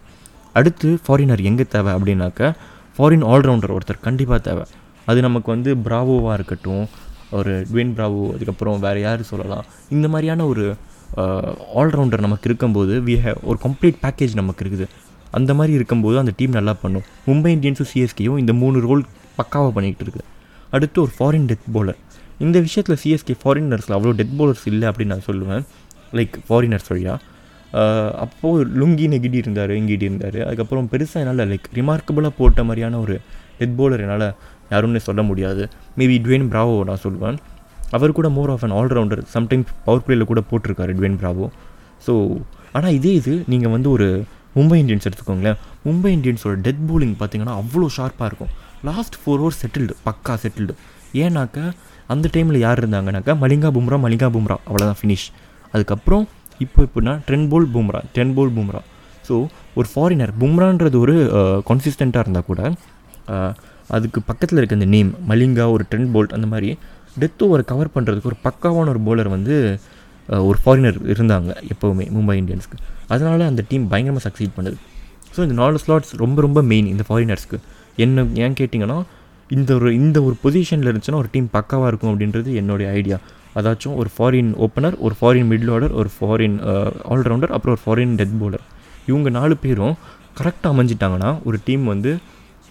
அடுத்து 0.58 0.88
ஃபாரினர் 1.04 1.42
எங்கே 1.50 1.64
தேவை 1.74 1.90
அப்படின்னாக்கா 1.96 2.48
ஃபாரின் 2.96 3.24
ஆல்ரவுண்டர் 3.32 3.74
ஒருத்தர் 3.76 4.04
கண்டிப்பாக 4.06 4.40
தேவை. 4.48 4.64
அது 5.10 5.18
நமக்கு 5.26 5.50
வந்து 5.54 5.72
பிராவோவாக 5.86 6.36
இருக்கட்டும் 6.38 6.84
ஒரு 7.38 7.52
ட்வின் 7.70 7.92
பிராவோ 7.96 8.22
அதுக்கப்புறம் 8.36 8.78
வேறு 8.86 9.00
யார் 9.06 9.28
சொல்லலாம். 9.32 9.64
இந்த 9.96 10.06
மாதிரியான 10.14 10.46
ஒரு 10.52 10.64
ஆல்ரவுண்டர் 11.80 12.24
நமக்கு 12.26 12.48
இருக்கும்போது 12.50 12.94
வி 13.08 13.16
ஹேவ் 13.26 13.42
ஒரு 13.50 13.58
கம்ப்ளீட் 13.66 14.00
பேக்கேஜ் 14.06 14.40
நமக்கு 14.42 14.62
இருக்குது. 14.64 14.86
அந்த 15.38 15.50
மாதிரி 15.58 15.72
இருக்கும்போது 15.78 16.16
அந்த 16.22 16.32
டீம் 16.38 16.56
நல்லா 16.58 16.74
பண்ணும். 16.84 17.06
மும்பை 17.28 17.52
இந்தியன்ஸும் 17.56 17.92
சிஎஸ்கேயும் 17.92 18.40
இந்த 18.44 18.52
மூணு 18.62 18.86
ரோல் 18.88 19.04
பக்காவாக 19.40 19.72
பண்ணிக்கிட்டு 19.76 20.06
இருக்குது. 20.06 20.26
அடுத்து 20.76 20.98
ஒரு 21.06 21.12
ஃபாரின் 21.16 21.48
டெத் 21.50 21.68
போலர் 21.74 22.00
இந்த 22.44 22.58
விஷயத்தில் 22.64 22.98
சிஎஸ்கே 23.02 23.34
ஃபாரினர்ஸில் 23.42 23.94
அவ்வளோ 23.96 24.12
டெத் 24.18 24.34
bowlers 24.38 24.62
இல்லை 24.70 24.86
அப்படின்னு 24.90 25.12
நான் 25.14 25.26
சொல்லுவேன். 25.28 25.62
லைக் 26.18 26.34
ஃபாரினர்ஸ் 26.48 26.88
வழியாக 26.90 27.34
அப்போது 28.24 28.64
லுங்கி 28.80 29.06
நெகிடி 29.12 29.38
இருந்தார் 29.42 29.72
இங்கிடி 29.78 30.04
இருந்தார். 30.08 30.38
அதுக்கப்புறம் 30.46 30.86
பெருசாக 30.92 31.22
என்னால் 31.22 31.48
லைக் 31.52 31.66
ரிமார்க்கபுளாக 31.78 32.32
போட்ட 32.40 32.60
மாதிரியான 32.68 32.98
ஒரு 33.04 33.14
டெத் 33.60 33.76
bowler 33.78 33.98
என்னால் 34.04 34.26
யாருன்னு 34.72 35.00
சொல்ல 35.08 35.22
முடியாது. 35.30 35.64
மேபி 35.98 36.16
டுவேன் 36.26 36.46
பிராவோ 36.52 36.76
நான் 36.90 37.02
சொல்லுவேன். 37.06 37.38
அவர் 37.96 38.16
கூட 38.18 38.28
more 38.36 38.52
of 38.54 38.64
an 38.66 38.76
allrounder 38.80 39.22
sometimes 39.34 39.72
power 39.86 40.04
பிளேயில் 40.06 40.30
கூட 40.30 40.40
போட்டிருக்காரு 40.50 40.94
டுவேன் 41.00 41.18
பிராவோ 41.22 41.48
ஸோ 42.06 42.14
ஆனால் 42.76 42.94
இதே 42.98 43.12
இது 43.20 43.34
நீங்கள் 43.52 43.72
வந்து 43.74 43.88
ஒரு 43.96 44.08
மும்பை 44.56 44.78
இந்தியன்ஸ் 44.82 45.06
எடுத்துக்கோங்களேன். 45.08 45.58
மும்பை 45.86 46.10
இந்தியன்ஸோட 46.16 46.54
டெத் 46.66 46.82
bowling 46.88 47.12
பார்த்தீங்கன்னா 47.20 47.54
அவ்வளோ 47.62 47.88
ஷார்ப்பாக 47.96 48.30
இருக்கும். 48.30 48.52
லாஸ்ட் 48.88 49.16
ஃபோர் 49.20 49.42
ஓவர் 49.44 49.58
செட்டில்டு 49.60 49.94
பக்கா 50.06 50.34
செட்டில்டு 50.44 50.74
ஏன்னாக்கா 51.22 51.64
அந்த 52.12 52.26
டைமில் 52.34 52.58
யார் 52.64 52.80
இருந்தாங்கனாக்கா 52.82 53.32
மலிங்கா 53.42 53.68
பும்ரா 53.76 53.96
மலிங்கா 54.04 54.28
பும்ரா. 54.36 54.56
அவ்வளோதான் 54.68 54.98
ஃபினிஷ் 55.00 55.26
அதுக்கப்புறம் 55.74 56.24
இப்போ 56.64 56.80
எப்படின்னா 56.86 57.14
Trent 57.28 57.48
Boult 57.52 57.66
Bumrah 57.76 58.00
Trent 58.16 58.34
Boult 58.36 58.52
Bumrah 58.58 58.80
so 59.28 59.36
ஒரு 59.78 59.88
ஃபாரினர் 59.92 60.32
பும்ரான்றது 60.42 60.96
ஒரு 61.04 61.14
கன்சிஸ்டண்ட்டாக 61.70 62.24
இருந்தால் 62.24 62.48
கூட 62.50 62.60
அதுக்கு 63.96 64.18
பக்கத்தில் 64.28 64.58
இருக்க 64.60 64.78
இந்த 64.78 64.88
நேம் 64.94 65.10
மலிங்கா 65.30 65.64
ஒரு 65.74 65.84
டென் 65.92 66.08
போல்ட் 66.14 66.34
அந்த 66.36 66.46
மாதிரி 66.52 66.70
டெத் 67.22 67.42
ஓவரை 67.46 67.64
கவர் 67.70 67.92
பண்ணுறதுக்கு 67.96 68.30
ஒரு 68.32 68.38
பக்காவான 68.46 68.90
ஒரு 68.94 69.00
போலர் 69.08 69.30
வந்து 69.34 69.54
ஒரு 70.48 70.58
ஃபாரினர் 70.62 70.98
இருந்தாங்க 71.14 71.50
எப்போவுமே 71.72 72.04
மும்பை 72.14 72.34
இந்தியன்ஸ்க்கு 72.40 72.78
அதனால் 73.12 73.44
அந்த 73.50 73.62
டீம் 73.68 73.84
பயங்கரமாக 73.92 74.24
சக்சீட் 74.28 74.54
பண்ணுது. 74.56 74.78
ஸோ 75.34 75.40
இந்த 75.46 75.56
நாலு 75.60 75.78
ஸ்லாட்ஸ் 75.82 76.12
ரொம்ப 76.22 76.38
ரொம்ப 76.46 76.60
மெயின் 76.72 76.88
இந்த 76.92 77.04
ஃபாரினர்ஸ்க்கு 77.08 77.58
என்ன 77.96 78.26
ஏன் 78.34 78.56
கேட்டிங்கன்னா 78.60 78.98
இந்த 79.50 79.74
ஒரு 79.74 79.94
இந்த 79.94 80.18
ஒரு 80.22 80.36
பொசிஷனில் 80.44 80.88
இருந்துச்சுன்னா 80.90 81.20
ஒரு 81.22 81.28
டீம் 81.32 81.48
பக்காவாக 81.52 81.86
இருக்கும் 81.86 82.12
அப்படின்றது 82.12 82.50
என்னுடைய 82.54 82.92
ஐடியா 82.92 83.18
அதாச்சும் 83.54 83.94
ஒரு 83.94 84.10
ஃபாரின் 84.14 84.50
ஓப்பனர் 84.64 84.96
ஒரு 84.98 85.14
ஃபாரின் 85.20 85.48
மிடில் 85.50 85.70
ஆர்டர் 85.74 85.94
ஒரு 86.00 86.10
ஃபாரின் 86.16 86.56
ஆல்ரவுண்டர் 87.12 87.52
அப்புறம் 87.56 87.74
ஒரு 87.76 87.82
ஃபாரின் 87.84 88.14
டெத் 88.20 88.38
போலர் 88.40 88.64
இவங்க 89.06 89.28
நாலு 89.30 89.56
பேரும் 89.56 89.94
கரெக்டாக 90.40 90.72
அமைஞ்சிட்டாங்கன்னா 90.72 91.30
ஒரு 91.44 91.58
டீம் 91.64 91.84
வந்து 91.84 92.10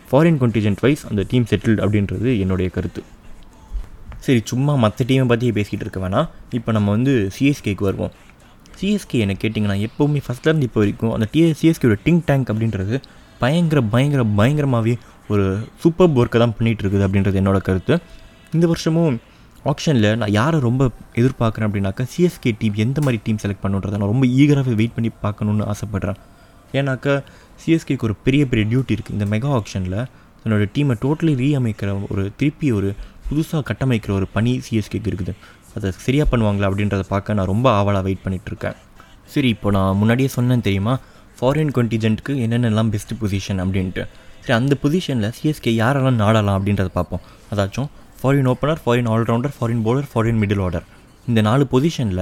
ஃபாரின் 0.10 0.40
கண்டிஜென்ட் 0.44 0.82
வைஸ் 0.82 1.04
அந்த 1.10 1.22
டீம் 1.28 1.46
செட்டில்டு 1.50 1.82
அப்படின்றது 1.86 2.30
என்னுடைய 2.40 2.72
கருத்து. 2.76 3.02
சரி 4.26 4.42
சும்மா 4.44 4.74
மற்ற 4.84 5.06
டீமை 5.08 5.28
பற்றி 5.28 5.52
பேசிக்கிட்டு 5.52 5.86
இருக்க 5.86 6.00
வேணாம் 6.04 6.28
இப்போ 6.58 6.72
நம்ம 6.72 6.92
வந்து 6.92 7.14
சிஎஸ்கேக்கு 7.38 7.84
வருவோம். 7.88 8.12
சிஎஸ்கே 8.80 9.18
என்ன 9.24 9.34
கேட்டிங்கன்னா 9.42 9.78
எப்போவுமே 9.88 10.22
ஃபஸ்ட்லேருந்து 10.26 10.68
இப்போ 10.70 10.80
வரைக்கும் 10.84 11.14
அந்த 11.14 11.28
டிஏ 11.34 11.50
சிஎஸ்கேயோட 11.62 11.98
டிங் 12.06 12.22
டேங்க் 12.26 12.50
அப்படின்றது 12.54 12.98
பயங்கர 13.40 13.80
பயங்கர 13.94 14.24
பயங்கரமாகவே 14.38 14.96
ஒரு 15.34 15.46
சூப்பர் 15.84 16.18
ஒர்க்கை 16.22 16.40
தான் 16.44 16.56
பண்ணிகிட்டு 16.58 16.84
இருக்குது 16.84 17.06
அப்படின்றது 17.08 17.40
என்னோட 17.42 17.60
கருத்து. 17.68 17.96
இந்த 18.56 18.66
வருஷமும் 18.72 19.16
ஆப்ஷனில் 19.72 20.10
நான் 20.22 20.34
யாரை 20.40 20.58
ரொம்ப 20.68 20.84
எதிர்பார்க்குறேன் 21.20 21.68
அப்படின்னாக்கா 21.70 22.04
சிஎஸ்கே 22.14 22.52
டீம் 22.60 22.76
எந்த 22.86 23.00
மாதிரி 23.06 23.20
டீம் 23.26 23.40
செலக்ட் 23.44 23.64
பண்ணுன்றதை 23.64 23.98
நான் 24.02 24.12
ரொம்ப 24.14 24.26
ஈகராகவே 24.42 24.76
வெயிட் 24.82 24.96
பண்ணி 24.98 25.10
பார்க்கணுன்னு 25.26 25.66
ஆசைப்பட்றேன். 25.74 26.20
ஏன்னாக்கா 26.78 27.14
சிஎஸ்கேக்கு 27.64 28.06
ஒரு 28.10 28.16
பெரிய 28.26 28.42
பெரிய 28.52 28.64
டியூட்டி 28.72 28.96
இருக்குது 28.96 29.18
இந்த 29.18 29.28
மெகா 29.34 29.52
ஆப்ஷனில் 29.60 30.00
தன்னோட 30.42 30.66
டீமை 30.76 30.96
டோட்டலி 31.04 31.34
ரீஅமைக்கிற 31.44 31.92
ஒரு 32.14 32.24
திருப்பி 32.40 32.68
ஒரு 32.78 32.90
புதுசாக 33.28 33.62
கட்டமைக்கிற 33.70 34.12
ஒரு 34.20 34.28
பணி 34.36 34.52
சிஎஸ்கேக்கு 34.66 35.10
இருக்குது. 35.12 35.34
அதை 35.78 35.90
சரியாக 36.06 36.28
பண்ணுவாங்களா 36.32 36.68
அப்படின்றத 36.70 37.04
பார்க்க 37.14 37.38
நான் 37.40 37.52
ரொம்ப 37.54 37.68
ஆவலாக 37.80 38.04
வெயிட் 38.08 38.24
பண்ணிகிட்ருக்கேன். 38.26 38.78
சரி 39.34 39.50
இப்போ 39.56 39.72
நான் 39.78 39.98
முன்னாடியே 40.02 40.30
சொன்னேன் 40.38 40.66
தெரியுமா? 40.68 40.94
ஃபாரின் 41.38 41.74
contingentக்கு 41.78 42.34
என்னென்னலாம் 42.46 42.92
பெஸ்ட் 42.94 43.14
பொசிஷன் 43.22 43.62
அப்படின்ட்டு. 43.64 44.04
சரி 44.46 44.58
அந்த 44.58 44.76
பொசிஷனில் 44.82 45.32
சிஎஸ்கே 45.38 45.72
யாரெல்லாம் 45.82 46.18
நாடலாம் 46.24 46.58
அப்படின்றத 46.58 46.90
பார்ப்போம். 46.98 47.22
அதாச்சும் 47.52 47.88
foreign 48.20 48.48
opener 48.52 48.82
foreign 48.84 49.08
allrounder 49.14 49.54
foreign 49.60 49.82
bowler 49.86 50.04
foreign 50.12 50.40
middle 50.42 50.62
order 50.66 50.86
இந்த 51.28 51.42
நாலு 51.42 51.68
பொசிஷனில் 51.72 52.22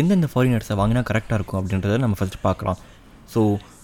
எந்தெந்த 0.00 0.28
ஃபாரினர்ஸை 0.34 0.74
வாங்கினா 0.80 1.02
கரெக்டாக 1.10 1.38
இருக்கும் 1.38 1.58
அப்படின்றத 1.60 1.98
நம்ம 2.04 2.16
ஃபஸ்ட்டு 2.20 2.40
பார்க்கலாம். 2.42 2.78
ஸோ 3.34 3.40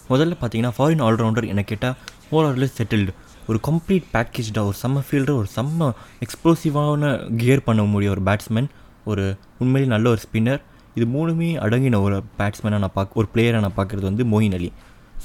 முதல்ல 0.09 0.37
பார்த்தீங்கன்னா 0.41 0.71
ஃபாரின் 0.77 1.03
ஆல்ரவுண்டர் 1.07 1.47
என்ன 1.47 1.63
கேட்டால் 1.71 1.95
ஓவரால் 2.31 2.73
செட்டில்டு 2.77 3.13
ஒரு 3.47 3.59
கம்ப்ளீட் 3.67 4.07
பேக்கேஜாக 4.15 4.65
ஒரு 4.69 4.77
செம்ம 4.83 5.03
ஃபீல்டர் 5.09 5.37
ஒரு 5.41 5.47
செம்ம 5.55 5.91
எக்ஸ்ப்ளோசிவான 6.25 7.13
கியர் 7.37 7.63
பண்ண 7.63 7.83
முடிய 7.83 8.09
ஒரு 8.09 8.23
பேட்ஸ்மேன் 8.29 8.69
ஒரு 9.03 9.25
உண்மையிலே 9.59 9.91
நல்ல 9.93 10.09
ஒரு 10.09 10.21
ஸ்பின்னர் 10.25 10.61
இது 10.95 11.05
மூணுமே 11.15 11.51
அடங்கின 11.65 12.01
ஒரு 12.01 12.23
பேட்ஸ்மேனாக 12.39 12.83
நான் 12.85 12.97
பார்க்க 12.99 13.19
ஒரு 13.21 13.27
பிளேயரை 13.35 13.59
நான் 13.59 13.77
பார்க்குறது 13.77 14.07
வந்து 14.11 14.25
மோயின் 14.25 14.55
அலி. 14.59 14.71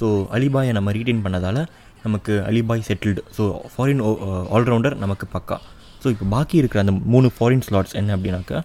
ஸோ 0.00 0.06
அலிபாயை 0.36 0.72
நம்ம 0.72 0.92
ரீட்டைன் 0.92 1.22
பண்ணதால் 1.24 1.66
நமக்கு 2.04 2.32
அலிபாய் 2.48 2.86
செட்டில்டு 2.88 3.22
ஸோ 3.36 3.44
ஃபாரின் 3.72 4.02
ஆல்ரவுண்டர் 4.56 4.96
நமக்கு 5.04 5.26
பக்கா. 5.36 5.56
ஸோ 6.02 6.08
இப்போ 6.14 6.26
பாக்கி 6.34 6.56
இருக்கிற 6.60 6.80
அந்த 6.84 6.94
மூணு 7.14 7.28
ஃபாரின் 7.36 7.64
ஸ்லாட்ஸ் 7.68 7.96
என்ன 8.00 8.10
அப்படின்னாக்கா 8.16 8.60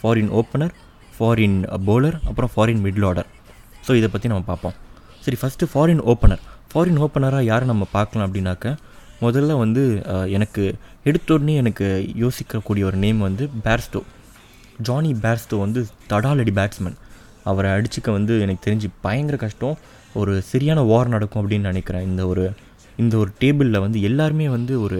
ஃபாரின் 0.00 0.32
ஓப்பனர் 0.40 0.74
ஃபாரின் 1.16 1.58
பவுலர் 1.88 2.16
அப்புறம் 2.28 2.50
ஃபாரின் 2.54 2.82
மிடில் 2.86 3.06
ஆர்டர் 3.10 3.28
ஸோ 3.86 3.92
இதை 4.00 4.08
பற்றி 4.14 4.28
நம்ம 4.32 4.44
பார்ப்போம். 4.50 4.76
சரி 5.24 5.38
ஃபஸ்ட்டு 5.40 5.68
ஃபாரின் 5.72 6.02
ஓப்பனர் 6.12 6.42
ஃபாரின் 6.72 7.00
ஓப்பனராக 7.04 7.44
யாரை 7.52 7.66
நம்ம 7.72 7.84
பார்க்கலாம் 7.96 8.26
அப்படின்னாக்க 8.26 8.66
முதல்ல 9.24 9.52
வந்து 9.62 9.82
uh, 10.12 10.26
எனக்கு 10.36 10.62
எடுத்த 11.08 11.28
உடனே 11.34 11.54
எனக்கு 11.62 11.86
யோசிக்கக்கூடிய 12.22 12.84
ஒரு 12.88 12.98
நேம் 13.04 13.20
வந்து 13.26 13.44
பேர்ஸ்டோ 13.66 14.00
ஜானி 14.86 15.10
பேர்ஸ்டோ 15.24 15.56
வந்து 15.64 15.80
தடாலடி 16.10 16.52
பேட்ஸ்மேன் 16.58 16.98
அவரை 17.50 17.70
அடிச்சுக்க 17.76 18.08
வந்து 18.18 18.34
எனக்கு 18.44 18.64
தெரிஞ்சு 18.66 18.88
பயங்கர 19.06 19.36
கஷ்டம். 19.44 19.76
ஒரு 20.20 20.32
சரியான 20.50 20.80
வார் 20.90 21.12
நடக்கும் 21.14 21.40
அப்படின்னு 21.40 21.70
நினைக்கிறேன். 21.70 22.04
இந்த 22.10 22.22
ஒரு 22.32 22.44
இந்த 23.02 23.14
ஒரு 23.22 23.30
டேபிளில் 23.42 23.82
வந்து 23.84 23.98
எல்லாருமே 24.08 24.46
வந்து 24.56 24.74
ஒரு 24.86 24.98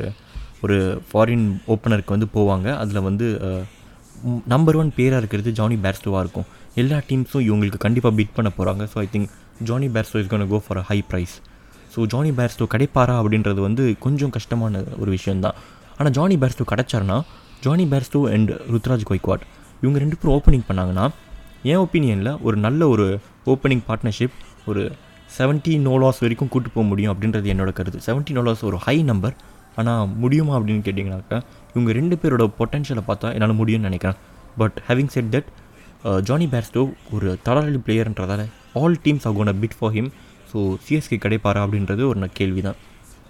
ஒரு 0.65 0.77
ஃபாரின் 1.09 1.47
ஓப்பனருக்கு 1.73 2.15
வந்து 2.17 2.29
போவாங்க. 2.37 2.69
அதில் 2.83 3.07
வந்து 3.09 3.27
நம்பர் 4.53 4.77
ஒன் 4.81 4.91
பேராக 4.99 5.21
இருக்கிறது 5.23 5.51
ஜானி 5.59 5.77
பேர்ஸ்டோவாக 5.85 6.23
இருக்கும். 6.25 6.47
எல்லா 6.83 6.99
டீம்ஸும் 7.09 7.45
இவங்களுக்கு 7.49 7.79
கண்டிப்பாக 7.87 8.15
பீட் 8.19 8.37
பண்ண 8.37 8.51
போகிறாங்க 8.59 8.85
so 8.93 8.97
I 9.05 9.09
think 9.15 9.29
Jonny 9.69 9.89
Bairstow 9.95 10.21
is 10.23 10.31
gone 10.33 10.47
go 10.53 10.59
for 10.67 10.81
a 10.83 10.85
high 10.91 10.99
price 11.11 11.35
so 11.95 12.07
Jonny 12.13 12.31
Bairstow 12.39 12.67
கிடைப்பாரா 12.75 13.17
அப்படின்றது 13.23 13.61
வந்து 13.67 13.85
கொஞ்சம் 14.07 14.33
கஷ்டமான 14.37 14.81
ஒரு 15.03 15.11
விஷயந்தான் 15.17 15.59
ஆனால் 15.99 16.15
Johnny 16.19 16.37
Bairstow 16.43 16.65
கிடச்சாருன்னா 16.73 17.19
Jonny 17.67 17.85
Bairstow 17.93 18.21
and 18.37 18.51
Ruturaj 18.73 19.05
Gaikwad 19.11 19.45
இவங்க 19.83 19.99
ரெண்டு 20.05 20.17
பேரும் 20.17 20.35
ஓப்பனிங் 20.39 20.67
பண்ணாங்கன்னா 20.69 21.05
என் 21.73 21.83
ஒப்பீனியனில் 21.85 22.33
ஒரு 22.47 22.57
நல்ல 22.57 22.89
ஒரு 22.95 23.07
ஓப்பனிங் 23.53 23.85
பார்ட்னர்ஷிப் 23.89 24.37
ஒரு 24.67 24.83
70 25.39 25.79
நோலாஸ் 25.79 26.19
வரைக்கும் 26.21 26.49
கூட்டு 26.49 26.71
போக 26.71 26.87
முடியும் 26.87 27.15
அப்படின்றது 27.15 27.47
என்னோட 27.51 27.73
கருத்து. 27.73 28.01
70 28.07 28.33
நோலாஸ் 28.33 28.65
ஒரு 28.65 28.77
ஹை 28.77 29.03
நம்பர் 29.03 29.35
ஆனால் 29.77 30.09
முடியுமா 30.17 30.59
அப்படின்னு 30.59 30.85
கேட்டிங்கனாக்கா 30.85 31.43
இவங்க 31.75 31.93
ரெண்டு 31.93 32.19
பேரோட 32.23 32.53
பொட்டன்ஷியலை 32.59 33.03
பார்த்தா 33.09 33.33
என்னால் 33.33 33.59
முடியும்னு 33.59 33.89
நினைக்கிறேன். 33.89 34.19
But 34.57 34.83
having 34.89 35.07
said 35.07 35.35
that 35.35 35.49
Jonny 36.21 36.47
Bairstow 36.47 36.83
ஒரு 37.11 37.39
தடாலி 37.45 37.81
பிளேயர்ன்றதால 37.87 38.43
all 38.75 38.97
teams 39.05 39.27
are 39.27 39.35
bid 39.55 39.77
for 39.79 39.93
him 39.93 40.11
so 40.53 40.59
CSK 40.85 41.19
கிடைப்பாரா 41.19 41.61
அப்படின்றது 41.65 42.09
ஒரு 42.09 42.21
ந- 42.21 42.31
கேள்வி 42.33 42.61
தான் 42.61 42.79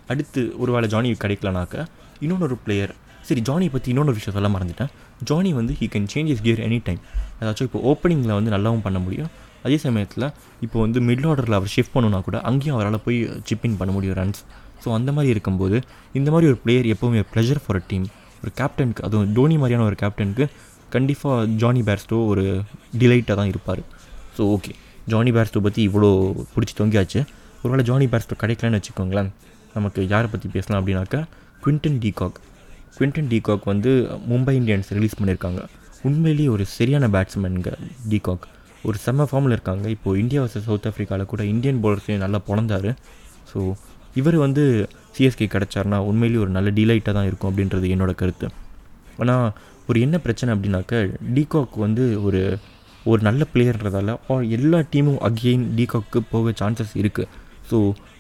அடுத்து 0.07 0.55
ஒருவேளை 0.59 0.89
ஜானி 0.89 1.13
கிடைக்கலனாக்க 1.13 1.87
இன்னொன்று 2.21 2.57
பிளேயர் 2.65 2.95
சரி 3.23 3.41
ஜானியை 3.41 3.71
பற்றி 3.71 3.91
இன்னொரு 3.91 4.13
விஷயம் 4.13 4.43
சொல்ல 4.43 4.59
மறந்துட்டேன். 4.59 4.91
ஜானி 5.25 5.53
வந்து 5.53 5.77
he 5.81 5.87
can 5.93 6.07
change 6.15 6.27
his 6.27 6.43
gear 6.43 6.59
any 6.59 6.81
time 6.85 7.01
அதாச்சும் 7.41 7.63
இப்போ 7.63 7.79
ஓப்பனிங்கில் 7.85 8.33
வந்து 8.33 8.51
நல்லாவும் 8.51 8.81
பண்ண 8.81 8.99
முடியும். 8.99 9.31
அதே 9.67 9.77
சமயத்தில் 9.87 10.27
இப்போ 10.65 10.77
வந்து 10.85 10.99
மிடில் 11.09 11.29
ஆர்டரில் 11.31 11.57
அவர் 11.59 11.73
ஷிஃப்ட் 11.75 11.95
பண்ணுன்னா 11.95 12.21
கூட 12.29 12.39
அங்கேயும் 12.51 12.77
அவரால் 12.77 13.03
போய் 13.07 13.19
சிப்பின் 13.49 13.79
பண்ண 13.81 13.93
முடியும் 13.97 14.17
ரன்ஸ் 14.21 14.43
ஸோ 14.85 14.91
அந்த 14.99 15.11
மாதிரி 15.17 15.31
இருக்கும்போது 15.35 15.77
இந்த 16.19 16.29
மாதிரி 16.35 16.49
ஒரு 16.53 16.59
பிளேயர் 16.65 16.89
எப்போவுமே 16.95 17.21
ப்ளஷர் 17.33 17.61
ஃபார் 17.65 17.79
அ 17.81 17.83
டீம் 17.91 18.07
ஒரு 18.43 18.51
கேப்டனுக்கு 18.61 19.05
அதுவும் 19.07 19.31
டோனி 19.37 19.57
மாதிரியான 19.61 19.87
ஒரு 19.91 19.97
கேப்டனுக்கு 20.03 20.47
கண்டிப்பாக 20.95 21.47
ஜானி 21.63 21.83
பேர்ஸ்டோ 21.87 22.19
ஒரு 22.33 22.43
டிலைட்டாக 23.01 23.37
தான் 23.41 23.51
இருப்பார். 23.53 23.81
ஸோ 24.37 24.43
ஓகே 24.57 24.73
ஜானி 25.13 25.31
பேர்ஸ்டோ 25.37 25.61
பற்றி 25.67 25.81
இவ்வளோ 25.89 26.11
பிடிச்சி 26.55 26.75
தொங்கியாச்சு. 26.81 27.21
ஒருவேளை 27.63 27.85
ஜானி 27.91 28.07
பேர்ஸ்டோ 28.13 28.37
கிடைக்கலன்னு 28.43 28.79
வச்சுக்கோங்களேன் 28.81 29.31
நமக்கு 29.77 30.01
யாரை 30.13 30.29
பற்றி 30.35 30.49
பேசலாம் 30.57 30.81
அப்படின்னாக்கா 30.81 31.21
குவிண்டன் 31.65 31.99
டீகாக். 32.05 32.39
குவிண்டன் 32.97 33.31
டீகாக் 33.33 33.65
வந்து 33.73 33.93
மும்பை 34.33 34.55
இந்தியன்ஸ் 34.61 34.91
ரிலீஸ் 34.99 35.19
பண்ணியிருக்காங்க 35.21 35.63
உண்மையிலேயே 36.09 36.51
ஒரு 36.57 36.67
சரியான 36.77 37.09
பேட்ஸ்மேனுங்க 37.15 37.73
டீகாக். 38.13 38.47
ஒரு 38.89 38.99
செம்ம 39.05 39.27
ஃபார்மில் 39.31 39.55
இருக்காங்க. 39.57 39.87
இப்போது 39.95 40.21
இந்தியா 40.23 40.41
வர்சஸ் 40.43 40.67
சவுத் 40.69 40.89
ஆஃப்ரிக்காவில் 40.91 41.31
கூட 41.33 41.43
இந்தியன் 41.53 41.81
பவுலர்ஸையும் 41.85 42.25
நல்லா 42.25 42.41
பிறந்தாரு 42.49 42.91
ஸோ 43.51 43.61
இவர் 44.21 44.37
வந்து 44.45 44.65
சிஎஸ்கே 45.17 45.47
கிடச்சார்னா 45.55 45.99
உண்மையிலேயே 46.11 46.43
ஒரு 46.45 46.53
நல்ல 46.57 46.69
டீலைட்டாக 46.79 47.15
தான் 47.19 47.29
இருக்கும் 47.31 47.51
அப்படின்றது 47.51 47.87
என்னோடய 47.95 48.17
கருத்து. 48.23 48.47
ஆனால் 49.23 49.47
ஒரு 49.89 49.99
என்ன 50.07 50.17
பிரச்சனை 50.25 50.51
அப்படின்னாக்க 50.55 50.95
டீகாக் 51.37 51.77
வந்து 51.87 52.05
ஒரு 52.27 52.41
ஒரு 53.11 53.21
நல்ல 53.29 53.43
பிளேயர்ன்றதால 53.55 54.13
எல்லா 54.57 54.79
டீமும் 54.93 55.19
அகெயின் 55.29 55.65
டீகாக்கு 55.79 56.21
போக 56.31 56.53
சான்சஸ் 56.61 56.95
இருக்குது 57.03 57.29
ஸோ 57.71 57.79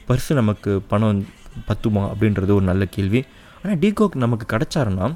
பர்ஸு 0.09 0.33
நமக்கு 0.40 0.73
பணம் 0.90 1.23
பத்துமா 1.68 2.02
அப்படின்றது 2.12 2.52
ஒரு 2.59 2.66
நல்ல 2.71 2.85
கேள்வி. 2.97 3.21
ஆனால் 3.62 3.78
டீகாக் 3.85 4.23
நமக்கு 4.25 4.47
கிடச்சாருன்னா 4.54 5.06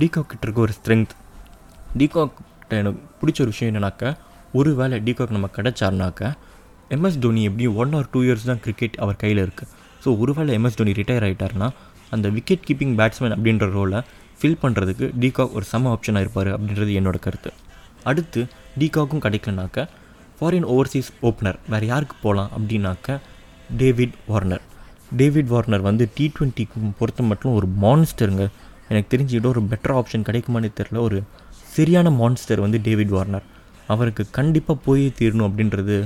டீகாக் 0.00 0.30
கிட்ட 0.32 0.44
இருக்க 0.46 0.60
ஒரு 0.66 0.74
ஸ்ட்ரென்த் 0.78 1.12
டீகாக் 2.00 2.36
கிட்ட 2.60 2.74
எனக்கு 2.82 3.00
பிடிச்ச 3.20 3.40
ஒரு 3.44 3.52
விஷயம் 3.54 3.70
என்னன்னாக்க 3.70 4.14
ஒரு 4.52 4.74
வேளை 4.74 5.00
டீகாக் 5.00 5.30
நம்ம 5.30 5.48
கிடச்சாருனாக்கா 5.56 6.28
எம்எஸ் 6.90 7.18
தோனி 7.18 7.44
எப்படியும் 7.44 7.76
ஒன் 7.76 7.92
ஆர் 7.92 8.08
டூ 8.12 8.20
இயர்ஸ் 8.22 8.44
தான் 8.44 8.60
கிரிக்கெட் 8.60 8.96
அவர் 8.96 9.16
கையில் 9.16 9.38
இருக்குது 9.38 9.70
ஸோ 10.04 10.18
ஒருவேளை 10.18 10.54
எம்எஸ் 10.58 10.74
தோனி 10.74 10.92
ரிட்டையர் 10.92 11.22
ஆகிட்டாருன்னா 11.22 11.68
அந்த 12.10 12.28
விக்கெட் 12.28 12.64
கீப்பிங் 12.66 12.94
பேட்ஸ்மேன் 12.98 13.34
அப்படின்ற 13.36 13.66
ரோலை 13.72 14.00
ஃபில் 14.40 14.58
பண்ணுறதுக்கு 14.62 15.10
டீகாக் 15.20 15.54
ஒரு 15.54 15.64
சம 15.64 15.96
ஆப்ஷனாக 15.96 16.20
இருப்பார் 16.20 16.48
அப்படின்றது 16.48 16.92
என்னோட 16.92 17.18
கருத்து. 17.20 17.50
அடுத்து 18.04 18.40
டிகாக்கும் 18.78 19.22
கிடைக்கலனாக்க 19.22 19.86
ஃபாரின் 20.38 20.64
ஓவர்சீஸ் 20.64 21.10
ஓப்பனர் 21.22 21.58
வேறு 21.68 21.86
யாருக்கு 21.86 22.16
போகலாம் 22.22 22.50
அப்படின்னாக்க 22.50 23.18
டேவிட் 23.76 24.16
வார்னர் 24.26 24.64
டேவிட் 25.16 25.48
வார்னர் 25.48 25.80
வந்து 25.80 26.10
டி 26.14 26.32
ட்வெண்ட்டிக்கு 26.38 26.92
பொறுத்த 26.98 27.22
மட்டும் 27.22 27.54
ஒரு 27.54 27.66
மான்ஸ்டருங்க 27.82 28.44
எனக்கு 28.88 29.16
தெரிஞ்சுக்கிட்ட 29.16 29.46
ஒரு 29.46 29.62
பெட்டர் 29.62 29.94
ஆப்ஷன் 29.94 30.26
கிடைக்குமானே 30.26 30.70
தெரில 30.74 31.00
ஒரு 31.00 31.18
சரியான 31.68 32.10
மான்ஸ்டர் 32.10 32.60
வந்து 32.60 32.80
டேவிட் 32.80 33.08
வார்னர் 33.08 33.46
அவருக்கு 33.88 34.24
கண்டிப்பாக 34.38 34.78
போய் 34.84 35.04
தீரணும் 35.18 35.46
அப்படின்றது 35.48 35.96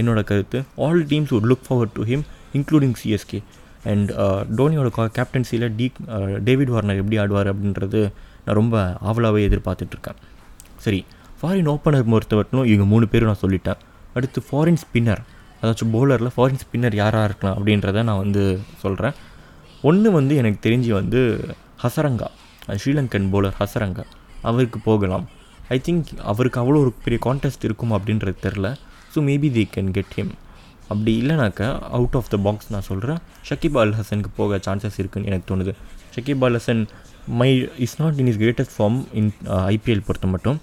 என்னோட 0.00 0.20
கருத்து. 0.30 0.58
All 0.84 1.02
teams 1.10 1.32
would 1.36 1.48
look 1.50 1.66
forward 1.66 1.94
to 1.98 2.04
him 2.10 2.24
including 2.56 2.96
CSK 3.02 3.40
and 3.90 4.10
டோனியோட 4.58 4.88
கேப்டன்சியில் 5.18 5.66
டி 5.76 5.86
டேவிட் 6.48 6.72
வார்னர் 6.74 7.00
எப்படி 7.02 7.18
ஆடுவார் 7.22 7.50
அப்படின்றது 7.52 8.00
நான் 8.44 8.58
ரொம்ப 8.60 8.76
ஆவலாகவே 9.08 9.42
எதிர்பார்த்துட்ருக்கேன். 9.48 10.18
சரி 10.84 11.00
ஃபாரின் 11.40 11.70
ஓப்பனர் 11.72 12.10
பொறுத்தவரைக்கும் 12.12 12.68
இவங்க 12.72 12.86
மூணு 12.92 13.06
பேரும் 13.12 13.30
நான் 13.30 13.42
சொல்லிட்டேன். 13.44 13.80
அடுத்து 14.16 14.42
ஃபாரின் 14.48 14.80
ஸ்பின்னர் 14.84 15.22
அதாச்சும் 15.60 15.92
பவுலரில் 15.94 16.34
ஃபாரின் 16.36 16.62
ஸ்பின்னர் 16.64 16.96
யாராக 17.02 17.28
இருக்கலாம் 17.28 17.56
அப்படின்றத 17.58 18.02
நான் 18.08 18.22
வந்து 18.24 18.42
சொல்கிறேன் 18.82 19.14
ஒன்று 19.82 20.08
வந்து 20.18 20.34
எனக்கு 20.40 20.60
தெரிஞ்சு 20.68 20.90
வந்து 20.98 21.20
ஹசரங்கா 21.82 22.28
ஸ்ரீலங்கன் 22.82 23.26
பவுலர் 23.32 23.58
ஹசரங்கா. 23.60 24.04
அவருக்கு 24.48 24.78
போகலாம். 24.78 25.26
ஐ 25.74 25.76
திங்க் 25.86 26.08
அவருக்கு 26.30 26.58
அவ்வளோ 26.62 26.80
ஒரு 26.84 26.92
பெரிய 27.04 27.18
கான்டெஸ்ட் 27.26 27.64
இருக்கும் 27.68 27.92
அப்படின்றது 27.96 28.36
தெரில 28.44 28.66
so 29.14 29.20
maybe 29.28 29.48
they 29.56 29.64
can 29.76 29.90
get 29.96 30.12
him 30.18 30.34
அப்படி 30.90 31.12
இல்லைனாக்கா 31.22 31.68
அவுட் 31.96 32.16
ஆஃப் 32.18 32.28
த 32.34 32.36
பாக்ஸ் 32.46 32.68
நான் 32.74 32.86
சொல்கிறேன் 32.88 33.20
ஷக்கீப் 33.48 33.78
அல் 33.82 33.94
ஹசனுக்கு 33.98 34.30
போக 34.36 34.58
சான்சஸ் 34.66 34.98
இருக்குன்னு 35.02 35.28
எனக்கு 35.30 35.46
தோணுது. 35.50 35.72
Shakib 36.14 36.44
Al 36.48 36.56
Hasan 36.58 36.82
my 37.40 37.48
is 37.86 37.96
not 38.02 38.20
in 38.22 38.30
is 38.32 38.38
greatest 38.42 38.74
form 38.76 38.98
in 39.20 39.30
IPL 39.72 40.04
பொறுத்த 40.08 40.28
மட்டும். 40.34 40.58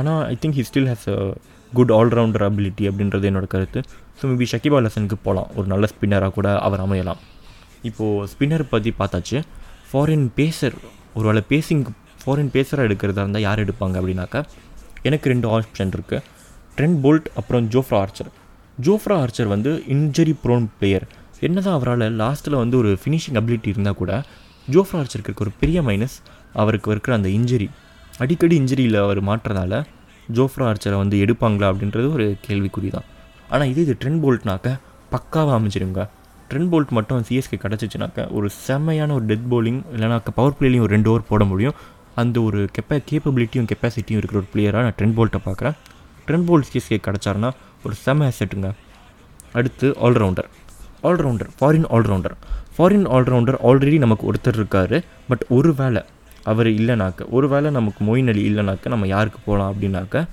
ஆனால் 0.00 0.20
I 0.32 0.36
think 0.44 0.56
he 0.60 0.64
still 0.70 0.88
has 0.92 1.06
a 1.14 1.18
good 1.72 1.92
allrounder 1.98 2.44
ability 2.48 2.86
அப்படின்றது 2.90 3.28
என்னோட 3.30 3.48
கருத்து. 3.54 3.82
ஸோ 4.20 4.30
மேபி 4.32 4.48
ஷக்கீப் 4.52 4.76
அல் 4.78 4.88
ஹசனுக்கு 4.90 5.18
போகலாம் 5.26 5.50
ஒரு 5.58 5.66
நல்ல 5.74 5.88
ஸ்பின்னராக 5.94 6.32
கூட 6.38 6.48
அவர் 6.68 6.84
அமையலாம். 6.86 7.20
இப்போது 7.90 8.28
ஸ்பின்னர் 8.34 8.66
பற்றி 8.74 8.92
பார்த்தாச்சு. 9.02 9.40
ஃபாரின் 9.90 10.26
பேசர் 10.40 10.76
ஒருவேளை 11.18 11.42
பேசிங் 11.52 11.82
ஃபாரின் 12.24 12.52
பேசராக 12.56 12.88
எடுக்கிறதா 12.88 13.22
இருந்தால் 13.24 13.44
யார் 13.46 13.62
எடுப்பாங்க 13.64 13.96
அப்படின்னாக்கா 14.00 14.40
எனக்கு 15.02 15.30
ரெண்டு 15.32 15.48
ஆப்ஷன் 15.48 15.92
இருக்குது 15.96 16.22
ட்ரெண்ட் 16.76 16.98
போல்ட் 17.04 17.28
அப்புறம் 17.40 17.66
ஜோஃப்ரா 17.74 17.98
ஆர்ச்சர் 18.04 18.30
ஜோஃப்ரா 18.78 19.16
ஆர்ச்சர் 19.24 19.46
வந்து 19.46 19.70
இன்ஜரி 19.94 20.34
ப்ரோன் 20.44 20.66
பிளேயர் 20.78 21.06
என்னதான் 21.40 21.76
அவரால் 21.78 22.04
லாஸ்ட்டில் 22.22 22.60
வந்து 22.62 22.76
ஒரு 22.76 22.90
ஃபினிஷிங் 23.02 23.38
அபிலிட்டி 23.40 23.68
இருந்தால் 23.68 23.98
கூட 24.02 24.12
ஜோஃப்ரா 24.68 24.98
ஆர்ச்சருக்கு 25.00 25.30
இருக்க 25.30 25.46
ஒரு 25.46 25.52
பெரிய 25.60 25.78
மைனஸ் 25.82 26.16
அவருக்கு 26.52 26.90
இருக்கிற 26.90 27.14
அந்த 27.16 27.28
இன்ஜரி 27.28 27.68
அடிக்கடி 28.20 28.56
இன்ஜரியில் 28.62 28.98
அவர் 29.04 29.20
மாட்டுறதால 29.28 29.78
ஜோஃப்ரா 30.32 30.66
ஆர்ச்சரை 30.70 30.98
வந்து 31.02 31.16
எடுப்பாங்களா 31.24 31.68
அப்படின்றது 31.72 32.08
ஒரு 32.12 32.26
கேள்விக்குறி 32.46 32.90
தான் 32.90 33.08
ஆனால் 33.50 33.68
இது 33.72 33.80
இது 33.86 33.94
ட்ரெண்ட் 34.02 34.22
போல்ட்னாக்க 34.24 34.68
பக்காவாக 35.12 35.56
அமைஞ்சிருங்க. 35.58 36.02
ட்ரெண்ட் 36.50 36.70
போல்ட் 36.72 36.92
மட்டும் 36.98 37.24
சிஎஸ்கே 37.28 37.56
கிடச்சிச்சுனாக்க 37.64 38.26
ஒரு 38.30 38.48
செம்மையான 38.66 39.14
ஒரு 39.14 39.24
டெத் 39.30 39.48
போலிங் 39.52 39.80
இல்லைனாக்க 39.94 40.30
பவர் 40.38 40.56
பிளேலையும் 40.58 40.84
ஒரு 40.86 40.92
ரெண்டு 40.96 41.10
ஓவர் 41.10 41.28
போட 41.30 41.44
முடியும். 41.44 41.76
அந்த 42.20 42.36
ஒரு 42.48 42.60
கெப்ப 42.76 42.98
கேப்பபிலிட்டியும் 43.10 43.68
கெப்பாசிட்டியும் 43.70 44.20
இருக்கிற 44.20 44.40
ஒரு 44.42 44.48
பிளேயராக 44.54 44.82
நான் 44.86 44.96
ட்ரெண்ட் 44.98 45.16
போல்ட்டை 45.18 45.40
பார்க்குறேன். 45.46 45.76
ட்ரெண்ட் 46.26 46.46
போல்ட் 46.48 46.68
சிஎஸ்கே 46.70 46.98
கிடச்சாருன்னா 47.06 47.50
ஒரு 47.84 47.94
செம்ம 48.04 48.28
அசெட்டுங்க 48.32 48.68
அடுத்து 49.58 49.86
allrounder 50.06 50.48
allrounder 51.08 51.50
foreign 51.58 51.88
allrounder 51.96 52.34
foreign 52.76 53.06
allrounder 53.16 53.58
already 53.68 53.98
நமக்கு 54.04 54.24
ஒருத்தர் 54.30 54.58
இருக்கார். 54.60 54.96
பட் 55.30 55.44
ஒரு 55.56 55.70
வேளை 55.80 56.02
அவர் 56.50 56.68
இல்லைனாக்க 56.78 57.26
ஒரு 57.36 57.46
வேளை 57.52 57.68
நமக்கு 57.78 58.00
மொயின் 58.08 58.30
அலி 58.32 58.42
இல்லைனாக்க 58.50 58.94
நம்ம 58.94 59.06
யாருக்கு 59.14 59.40
போகலாம் 59.44 59.70
அப்படின்னாக்க 59.72 60.24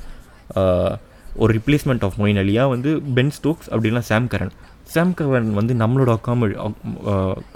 ஒரு 1.42 1.52
ரிப்ளேஸ்மெண்ட் 1.58 2.04
ஆஃப் 2.08 2.18
மொயின் 2.22 2.40
அலியா 2.42 2.64
வந்து 2.74 2.92
பென் 3.18 3.34
ஸ்டோக்ஸ் 3.36 3.70
அப்படின்னா 3.74 4.02
சாம் 4.10 4.32
கரன் 4.34 4.56
சாம் 4.94 5.14
கரன் 5.20 5.52
வந்து 5.60 5.74
நம்மளோட 5.82 6.12
அக்காம 6.18 6.50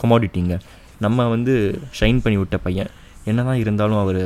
கமாடிட்டிங்க 0.01 0.55
நம்ம 1.05 1.27
வந்து 1.33 1.53
ஷைன் 1.99 2.21
பண்ணி 2.23 2.37
விட்ட 2.41 2.57
பையன். 2.67 2.91
என்ன 3.31 3.43
தான் 3.49 3.59
இருந்தாலும் 3.63 4.01
அவர் 4.03 4.21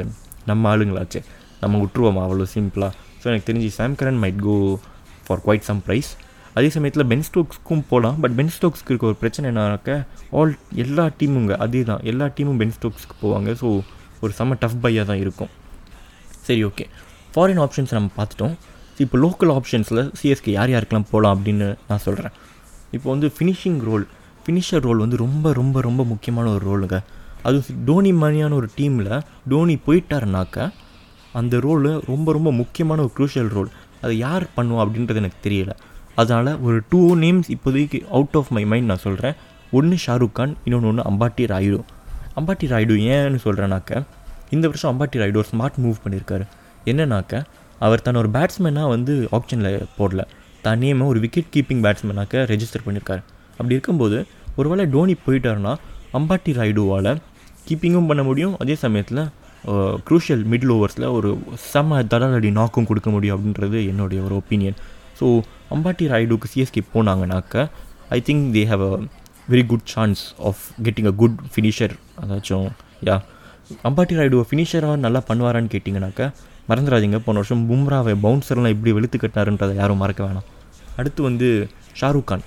நம்ம 0.50 0.70
ஆளுங்களாச்சு. 0.72 1.20
நம்ம 1.64 1.78
விட்டுருவோமா? 1.84 2.22
அவ்வளோ 2.28 2.48
சிம்பிளாக 2.56 2.92
ஸோ 3.22 3.26
எனக்கு 3.32 3.48
தெரிஞ்சு 3.50 3.70
Sam 3.78 3.96
Curran 4.00 4.20
might 4.24 4.42
go 4.48 4.56
for 5.26 5.42
quite 5.46 5.66
some 5.70 5.82
price 5.88 6.10
அதே 6.58 6.70
சமயத்தில் 6.76 7.08
பென் 7.12 7.26
ஸ்டோக்ஸ்க்கும் 7.28 7.84
போகலாம் 7.90 8.18
பட் 8.24 8.36
பென் 8.38 8.52
ஸ்டோக்ஸ்க்கு 8.56 8.92
இருக்க 8.92 9.06
ஒரு 9.12 9.18
பிரச்சனை 9.22 9.46
என்னாக்க 9.52 9.98
ஆல் 10.40 10.54
எல்லா 10.84 11.06
டீமுங்க 11.20 11.56
அதே 11.66 11.82
தான் 11.90 12.02
எல்லா 12.12 12.26
டீமும் 12.38 12.60
பென் 12.62 12.74
ஸ்டோக்ஸ்க்கு 12.78 13.16
போவாங்க. 13.24 13.50
ஸோ 13.62 13.68
ஒரு 14.24 14.32
செம்ம 14.40 14.58
டஃப் 14.64 14.80
பையாக 14.86 15.06
தான் 15.12 15.22
இருக்கும். 15.24 15.52
சரி 16.48 16.62
ஓகே 16.70 16.86
ஃபாரின் 17.34 17.62
ஆப்ஷன்ஸ் 17.66 17.94
நம்ம 17.98 18.10
பார்த்துட்டோம். 18.18 18.56
இப்போ 19.04 19.18
லோக்கல் 19.26 19.52
ஆப்ஷன்ஸில் 19.58 20.02
சிஎஸ்கே 20.20 20.54
யார் 20.58 20.72
யாருக்கெல்லாம் 20.74 21.10
போகலாம் 21.12 21.36
அப்படின்னு 21.36 21.68
நான் 21.90 22.04
சொல்கிறேன் 22.08 22.34
இப்போ 22.96 23.08
வந்து 23.14 23.28
ஃபினிஷிங் 23.36 23.80
ரோல் 23.90 24.06
ஃபினிஷர் 24.44 24.84
ரோல் 24.88 25.04
வந்து 25.06 25.18
ரொம்ப 25.26 25.54
ரொம்ப 25.60 25.82
ரொம்ப 25.88 26.02
முக்கியமான 26.12 26.50
ஒரு 26.56 26.64
ரோலுங்க 26.70 26.98
அது 27.44 27.58
டோனி 27.88 28.12
மாதிரியான 28.22 28.56
ஒரு 28.60 28.68
டீமில் 28.78 29.12
டோனி 29.52 29.76
போயிட்டாருனாக்க 29.88 30.58
அந்த 31.40 31.58
ரோலு 31.66 31.92
ரொம்ப 32.12 32.32
ரொம்ப 32.38 32.50
முக்கியமான 32.52 33.02
ஒரு 33.06 33.12
க்ரூஷியல் 33.18 33.52
ரோல் 33.56 33.70
அதை 34.02 34.14
யார் 34.18 34.46
பண்ணுவா 34.58 34.82
அப்படின்றது 34.84 35.22
எனக்கு 35.22 35.40
தெரியல. 35.48 35.72
அதனால் 36.22 36.52
ஒரு 36.68 36.78
டூ 36.90 37.02
நேம்ஸ் 37.24 37.50
இப்போதைக்கு 37.56 38.00
அவுட் 38.18 38.38
ஆஃப் 38.40 38.52
மை 38.56 38.64
மைண்ட் 38.72 38.90
நான் 38.92 39.06
சொல்கிறேன் 39.06 39.36
ஒன்று 39.72 39.98
ஷாருக் 40.06 40.36
கான் 40.40 40.54
இன்னொன்று 40.64 40.90
ஒன்று 40.92 41.04
அம்பாட்டி 41.10 41.44
ராயுடு. 41.54 41.80
அம்பாட்டி 42.40 42.68
ராயுடு 42.74 42.96
ஏன்னு 43.16 43.40
சொல்கிறேனாக்க 43.46 44.04
இந்த 44.56 44.66
வருஷம் 44.68 44.92
அம்பாட்டி 44.92 45.20
ராயுடு 45.22 45.42
ஒரு 45.42 45.50
ஸ்மார்ட் 45.52 45.80
மூவ் 45.84 46.04
பண்ணியிருக்காரு 46.06 46.46
என்னன்னாக்க 46.92 47.42
அவர் 47.86 48.04
தன் 48.06 48.20
ஒரு 48.22 48.30
பேட்ஸ்மேனாக 48.36 48.88
வந்து 48.96 49.14
ஆப்ஷனில் 49.38 49.84
போடல. 49.98 50.22
தான் 50.66 50.80
நேமை 50.84 51.06
ஒரு 51.12 51.20
விக்கெட் 51.26 51.52
கீப்பிங் 51.54 51.84
பேட்ஸ்மேனாக்க 51.86 52.44
ரெஜிஸ்டர் 52.54 52.86
பண்ணியிருக்காரு 52.86 53.22
அப்படி 53.58 53.76
இருக்கும்போது 53.78 54.18
ஒருவேளை 54.56 54.86
டோனி 54.94 55.16
போயிட்டாருன்னா 55.28 55.74
அம்பாட்டி 56.18 56.52
ராய்டுவால் 56.60 57.12
கீப்பிங்கும் 57.68 58.10
பண்ண 58.10 58.22
முடியும். 58.30 58.54
அதே 58.64 58.76
சமயத்தில் 58.84 59.24
க்ரூஷியல் 60.08 60.44
மிடில் 60.52 60.74
ஓவர்ஸில் 60.76 61.08
ஒரு 61.18 61.30
செம்ம 61.72 62.02
தடாலடி 62.12 62.50
நாக்கும் 62.60 62.88
கொடுக்க 62.90 63.10
முடியும் 63.16 63.36
அப்படின்றது 63.36 63.80
என்னுடைய 63.92 64.20
ஒரு 64.28 64.36
ஒப்பீனியன் 64.42 64.78
ஸோ 65.20 65.28
அம்பாட்டி 65.76 66.06
ராய்டுக்கு 66.12 66.52
CSK 66.54 66.82
போனாங்கனாக்க 66.94 67.66
I 68.18 68.20
think 68.28 68.46
they 68.58 68.64
have 68.72 68.84
a 68.90 68.94
very 69.54 69.64
good 69.72 69.88
chance 69.96 70.22
of 70.50 70.62
getting 70.86 71.10
a 71.12 71.14
good 71.22 71.38
finisher 71.54 71.94
அதாச்சும் 72.22 72.70
யா 73.10 73.18
அம்பாட்டி 73.90 74.16
ராய்டுவை 74.20 74.46
ஃபினிஷராக 74.52 74.96
நல்லா 75.06 75.22
பண்ணுவாரான்னு 75.30 75.72
கேட்டிங்கனாக்கா 75.74 76.28
மறந்துடாதீங்க. 76.70 77.18
போன 77.26 77.38
வருஷம் 77.42 77.62
பும்ராவை 77.70 78.14
பவுன்சர்லாம் 78.26 78.74
எப்படி 78.76 78.92
வெளுத்து 78.98 79.18
கட்டினாருன்றதை 79.22 79.76
யாரும் 79.82 80.02
மறக்க 80.04 80.22
வேணாம். 80.26 80.48
அடுத்து 81.00 81.22
வந்து 81.28 81.48
ஷாருக் 82.00 82.28
கான். 82.30 82.44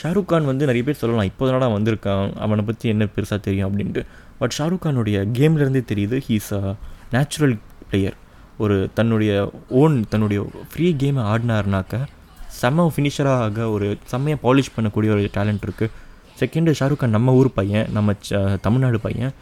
ஷாருக் 0.00 0.24
கான் 0.24 0.44
வந்து 0.44 0.66
நிறைய 0.66 0.84
பேர் 0.84 0.94
சொல்லலாம் 0.94 1.24
இப்போ 1.24 1.44
தானடா 1.46 1.68
வந்திருக்கான் 1.72 2.34
அவனை 2.36 2.64
பற்றி 2.64 2.88
என்ன 2.88 3.04
பெருசாக 3.14 3.40
தெரியும்? 3.40 3.68
அப்படின்ட்டு. 3.68 4.02
பட் 4.38 4.54
ஷாருக் 4.58 4.84
கானுடைய 4.84 5.16
கேம்லேருந்தே 5.32 5.82
தெரியுது 5.88 6.18
ஹீஸ் 6.28 6.50
அ 6.54 6.62
நேச்சுரல் 7.10 7.54
பிளேயர் 7.88 8.16
ஒரு 8.58 8.90
தன்னுடைய 8.94 9.32
ஓன் 9.78 10.04
தன்னுடைய 10.08 10.40
ஃப்ரீ 10.70 10.94
கேமை 10.94 11.22
ஆடினாருனாக்க 11.24 11.94
செம்ம 12.60 12.86
ஃபினிஷராக 12.94 13.66
ஒரு 13.70 13.86
செம்மையாக 14.04 14.40
பாலிஷ் 14.42 14.74
பண்ணக்கூடிய 14.76 15.10
ஒரு 15.10 15.30
டேலண்ட் 15.34 15.62
இருக்குது 15.62 15.92
செகண்டு 16.40 16.70
ஷாருக் 16.80 16.96
கான் 16.96 17.10
நம்ம 17.10 17.32
ஊர் 17.32 17.52
பையன் 17.52 17.86
நம்ம 17.90 18.14
ச- 18.28 18.58
தமிழ்நாடு 18.60 19.00
பையன். 19.00 19.32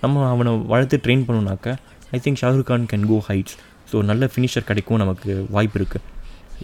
நம்ம 0.00 0.28
அவனை 0.28 0.56
வளர்த்து 0.66 1.00
train 1.04 1.24
பண்ணோம்னாக்க 1.26 1.68
I 2.10 2.20
think 2.24 2.40
Shahrukh 2.40 2.62
Khan 2.62 2.86
can 2.92 3.06
go 3.06 3.22
heights 3.28 3.56
so 3.92 4.02
நல்ல 4.02 4.30
ஃபினிஷர் 4.32 4.64
கிடைக்கும் 4.64 4.96
நமக்கு 4.96 5.30
வாய்ப்பு 5.50 5.78
இருக்குது 5.80 6.04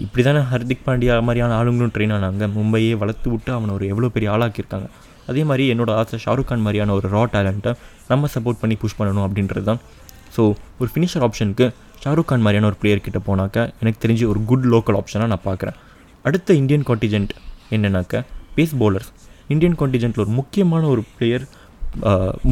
இப்படி 0.03 0.23
தானே 0.27 0.41
ஹர்திக் 0.51 0.85
பாண்டியா 0.87 1.15
மாதிரியான 1.27 1.57
ஆளுங்களும் 1.61 1.93
ட்ரெயின் 1.97 2.15
ஆனாங்க. 2.17 2.45
மும்பையே 2.57 2.93
வளர்த்து 3.03 3.29
விட்டு 3.33 3.51
அவனை 3.57 3.73
ஒரு 3.77 3.85
எவ்வளோ 3.93 4.09
பெரிய 4.15 4.29
ஆளாக்கியிருக்காங்க. 4.35 4.87
அதே 5.31 5.43
மாதிரி 5.49 5.65
என்னோட 5.73 5.91
ஆசை 6.01 6.19
ஷாருக் 6.25 6.49
கான் 6.49 6.65
மாதிரியான 6.65 6.95
ஒரு 6.99 7.07
ரா 7.15 7.23
டேலண்ட்டை 7.35 7.73
நம்ம 8.11 8.29
சப்போர்ட் 8.35 8.61
பண்ணி 8.63 8.77
புஷ் 8.83 8.97
பண்ணணும் 8.99 9.25
அப்படின்றது 9.27 9.67
தான் 9.71 9.81
ஸோ 10.37 10.43
ஒரு 10.81 10.89
ஃபினிஷர் 10.93 11.25
ஆப்ஷனுக்கு 11.27 11.67
ஷாருக் 12.05 12.29
கான் 12.31 12.45
மாதிரியான 12.47 12.69
ஒரு 12.71 12.79
பிளேயர் 12.81 13.05
கிட்ட 13.07 13.21
போனாக்க 13.29 13.67
எனக்கு 13.83 14.01
தெரிஞ்சு 14.05 14.25
ஒரு 14.33 14.41
குட் 14.51 14.67
லோக்கல் 14.75 14.99
ஆப்ஷனாக 15.01 15.29
நான் 15.33 15.47
பார்க்குறேன். 15.49 15.77
அடுத்த 16.29 16.55
இந்தியன் 16.61 16.87
கான்டிஜென்ட் 16.91 17.33
என்னென்னாக்க 17.77 18.23
பேஸ் 18.57 18.75
பவுலர்ஸ் 18.81 19.11
இந்தியன் 19.55 19.77
கான்டிஜென்ட்டில் 19.81 20.25
ஒரு 20.27 20.33
முக்கியமான 20.41 20.83
ஒரு 20.95 21.05
பிளேயர் 21.17 21.45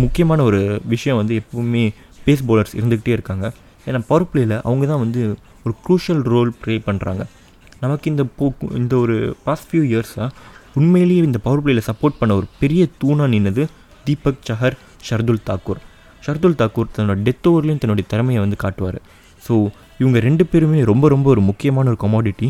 முக்கியமான 0.05 0.41
ஒரு 0.49 0.61
விஷயம் 0.95 1.19
வந்து 1.21 1.35
எப்பவுமே 1.43 1.85
பேஸ் 2.27 2.43
பவுலர்ஸ் 2.49 2.75
இருந்துக்கிட்டே 2.79 3.15
இருக்காங்க. 3.19 3.47
ஏன்னா 3.87 4.01
பவர் 4.11 4.29
பிளேயில் 4.33 4.57
அவங்க 4.67 4.85
தான் 4.93 5.03
வந்து 5.05 5.23
ஒரு 5.65 5.75
க்ரூஷியல் 5.85 6.23
ரோல் 6.33 6.51
ப்ளே 6.63 6.75
பண்ணுறாங்க 6.89 7.23
நமக்கு 7.83 8.07
இந்த 8.13 8.25
போ 8.39 8.47
இந்த 8.81 8.95
ஒரு 9.05 9.17
பாஸ்ட் 9.47 9.69
ஃபியூ 9.69 9.85
இயர்ஸாக 9.93 10.29
உண்மையிலேயே 10.81 11.23
இந்த 11.29 11.39
பவர் 11.47 11.63
பிளேயில் 11.65 11.87
சப்போர்ட் 11.91 12.19
பண்ண 12.21 12.33
ஒரு 12.41 12.47
பெரிய 12.61 12.83
தூணாக 13.01 13.29
நின்னது 13.35 13.65
தீபக் 14.07 14.45
சஹர் 14.49 14.77
ஷர்துல் 15.09 15.43
தாக்கூர். 15.49 15.81
ஷர்துல் 16.25 16.57
தாக்கூர் 16.61 16.93
தன்னோட 16.97 17.17
டெத் 17.27 17.49
ஓவர்லேயும் 17.51 17.81
தன்னுடைய 17.83 18.07
திறமையை 18.13 18.41
வந்து 18.45 18.59
காட்டுவார். 18.65 18.99
ஸோ 19.47 19.55
இவங்க 20.01 20.19
ரெண்டு 20.27 20.45
பேருமே 20.51 20.81
ரொம்ப 20.91 21.07
ரொம்ப 21.15 21.27
ஒரு 21.35 21.43
முக்கியமான 21.51 21.91
ஒரு 21.93 21.99
கமாடிட்டி 22.05 22.49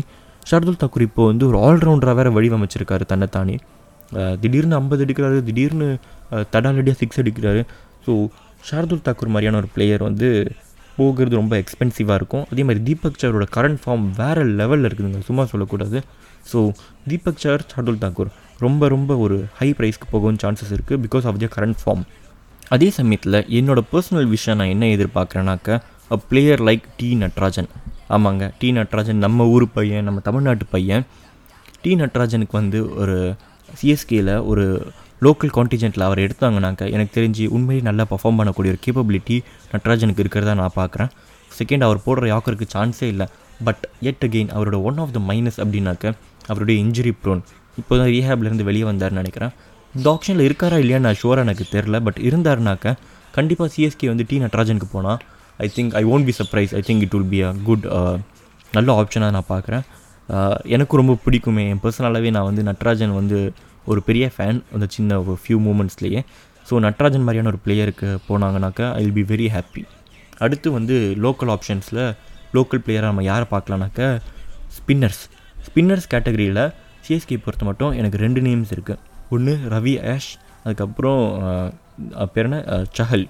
ஷர்துல் 0.49 0.79
தாக்கூர் 0.81 1.05
இப்போ 1.09 1.23
வந்து 1.31 1.45
ஒரு 1.49 1.57
ஆல்ரவுண்டராக 1.67 2.17
வேறு 2.19 2.35
வடிவமைச்சிருக்காரு 2.37 3.05
தன்னைத்தானே. 3.11 3.55
திடீர்னு 4.41 4.77
ஐம்பது 4.81 5.03
அடிக்கிறாரு 5.05 5.37
திடீர்னு 5.47 5.87
தடாலடியாக 6.53 6.97
சிக்ஸ் 7.01 7.19
அடிக்கிறாரு. 7.21 7.61
ஸோ 8.05 8.13
ஷார்துல் 8.69 9.05
தாக்கூர் 9.07 9.33
மாதிரியான 9.33 9.59
ஒரு 9.61 9.69
பிளேயர் 9.75 10.03
வந்து 10.09 10.29
போகிறது 10.97 11.35
ரொம்ப 11.41 11.53
எக்ஸ்பென்சிவாக 11.63 12.17
இருக்கும். 12.21 12.45
அதே 12.51 12.63
மாதிரி 12.63 12.83
தீபக் 12.89 13.19
சாரோட 13.21 13.45
கரண்ட் 13.55 13.79
ஃபார்ம் 13.83 14.05
வேறு 14.21 14.43
லெவலில் 14.59 14.87
இருக்குதுங்க. 14.89 15.21
சும்மா 15.29 15.45
சொல்லக்கூடாது. 15.45 15.99
ஸோ 16.51 16.59
தீபக் 17.09 17.41
சார் 17.43 17.63
ஷார்துல் 17.71 18.01
தாக்கூர் 18.03 18.31
ரொம்ப 18.65 18.87
ரொம்ப 18.87 19.11
ஒரு 19.17 19.37
ஹை 19.59 19.69
ப்ரைஸ்க்கு 19.77 20.07
போகவும் 20.11 20.39
சான்சஸ் 20.43 20.73
இருக்குது 20.75 20.99
because 21.05 21.25
of 21.29 21.39
the 21.43 21.49
current 21.55 21.79
form 21.83 22.03
அதே 22.75 22.89
சமயத்தில் 22.97 23.37
என்னோட 23.59 23.79
பர்சனல் 23.91 24.29
விஷயம் 24.35 24.57
நான் 24.59 24.73
என்ன 24.75 24.85
எதிர்பார்க்குறேன்னாக்க 24.95 25.79
a 26.11 26.17
player 26.29 26.61
like 26.67 26.85
T 26.97 27.09
Natarajan. 27.23 27.69
ஆமாங்க 28.09 28.45
டி 28.59 28.69
நட்ராஜன் 28.71 29.23
நம்ம 29.25 29.47
ஊர் 29.47 29.65
பையன் 29.77 30.03
நம்ம 30.03 30.19
தமிழ்நாட்டு 30.19 30.65
பையன். 30.75 31.03
டி 31.81 31.91
நட்ராஜனுக்கு 31.95 32.55
வந்து 32.61 32.79
ஒரு 33.01 33.17
சிஎஸ்கேயில் 33.69 34.33
ஒரு 34.51 34.65
லோக்கல் 35.25 35.53
கான்டிஜென்ட்டில் 35.57 36.05
அவர் 36.07 36.19
எடுத்தாங்கனாக்க 36.25 36.89
எனக்கு 36.95 37.13
தெரிஞ்சு 37.17 37.43
உண்மையிலே 37.55 37.85
நல்லா 37.87 38.03
பர்ஃபார்ம் 38.11 38.37
பண்ணக்கூடிய 38.39 38.73
ஒரு 38.73 38.79
கேப்பபிலிட்டி 38.85 39.37
நட்ராஜனுக்கு 39.73 40.23
இருக்கிறதா 40.23 40.53
நான் 40.61 40.75
பார்க்குறேன். 40.79 41.09
செகண்ட் 41.59 41.85
அவர் 41.87 41.99
போடுற 42.05 42.27
யாக்கருக்கு 42.33 42.67
சான்ஸே 42.75 43.07
இல்லை. 43.13 43.27
பட் 43.67 43.83
எட் 44.09 44.23
அகெயின் 44.27 44.51
அவரோட 44.55 44.77
ஒன் 44.89 44.99
ஆஃப் 45.03 45.13
த 45.17 45.21
மைனஸ் 45.29 45.59
அப்படின்னாக்க 45.63 46.13
அவருடைய 46.51 46.77
இன்ஜுரி 46.85 47.13
ப்ரோன் 47.23 47.41
இப்போ 47.81 47.93
தான் 47.99 48.09
ரீஹேப்லேருந்து 48.13 48.67
வெளியே 48.69 48.85
வந்தார்னு 48.91 49.19
நினைக்கிறேன். 49.21 49.53
இந்த 49.95 50.07
ஆப்ஷனில் 50.15 50.45
இருக்காரா 50.49 50.77
இல்லையான்னு 50.83 51.07
நான் 51.07 51.19
ஷுவராக 51.21 51.47
எனக்கு 51.47 51.65
தெரில 51.75 51.99
பட் 52.07 52.19
இருந்தாருனாக்க 52.29 52.95
கண்டிப்பாக 53.37 53.69
சிஎஸ்கே 53.75 54.07
வந்து 54.13 54.25
டி 54.29 54.37
நட்ராஜனுக்கு 54.45 54.89
போனால் 54.95 55.19
I 55.65 55.69
think 55.77 55.93
I 56.01 56.03
won't 56.13 56.27
be 56.29 56.35
surprise 56.39 56.73
I 56.79 56.83
think 56.89 57.03
it 57.07 57.15
will 57.17 57.31
be 57.35 57.41
a 57.47 57.51
good 57.69 57.85
நல்ல 58.73 58.89
ஆப்ஷனாக 59.01 59.33
நான் 59.37 59.51
பார்க்குறேன். 59.55 59.85
Uh, 60.29 60.55
எனக்கு 60.75 60.99
ரொம்ப 60.99 61.13
பிடிக்குமே. 61.23 61.63
என் 61.71 61.81
பர்சனலாகவே 61.83 62.29
நான் 62.35 62.47
வந்து 62.49 62.63
நட்ராஜன் 62.69 63.13
வந்து 63.17 63.39
ஒரு 63.85 64.01
பெரிய 64.07 64.31
ஃபேன் 64.35 64.59
அந்த 64.75 64.85
சின்ன 64.95 65.19
ஒரு 65.21 65.37
ஃபியூ 65.43 65.57
மூமெண்ட்ஸ்லேயே 65.67 66.21
ஸோ 66.69 66.73
நட்ராஜன் 66.85 67.25
மாதிரியான 67.25 67.49
ஒரு 67.53 67.59
பிளேயருக்கு 67.65 68.09
போனாங்கனாக்கா 68.27 68.85
I 68.99 69.01
will 69.05 69.17
be 69.19 69.25
very 69.33 69.47
happy 69.55 69.81
அடுத்து 70.45 70.67
வந்து 70.77 70.95
லோக்கல் 71.25 71.51
ஆப்ஷன்ஸில் 71.55 72.01
லோக்கல் 72.57 72.83
பிளேயராக 72.85 73.11
நம்ம 73.11 73.23
யாரை 73.31 73.45
பார்க்கலானாக்க 73.53 74.01
ஸ்பின்னர்ஸ் 74.77 75.23
ஸ்பின்னர்ஸ் 75.67 76.07
கேட்டகரியில் 76.13 76.63
சிஎஸ்கே 77.07 77.37
பொறுத்த 77.45 77.63
மட்டும் 77.65 77.93
எனக்கு 77.93 78.17
ரெண்டு 78.17 78.41
நேம்ஸ் 78.41 78.73
இருக்குது 78.75 78.99
ஒன்று 79.29 79.53
ரவி 79.73 79.93
ஆஷ் 80.13 80.31
அதுக்கப்புறம் 80.63 81.21
பேர் 82.33 82.47
என்ன? 82.49 82.57
சஹல் 82.97 83.25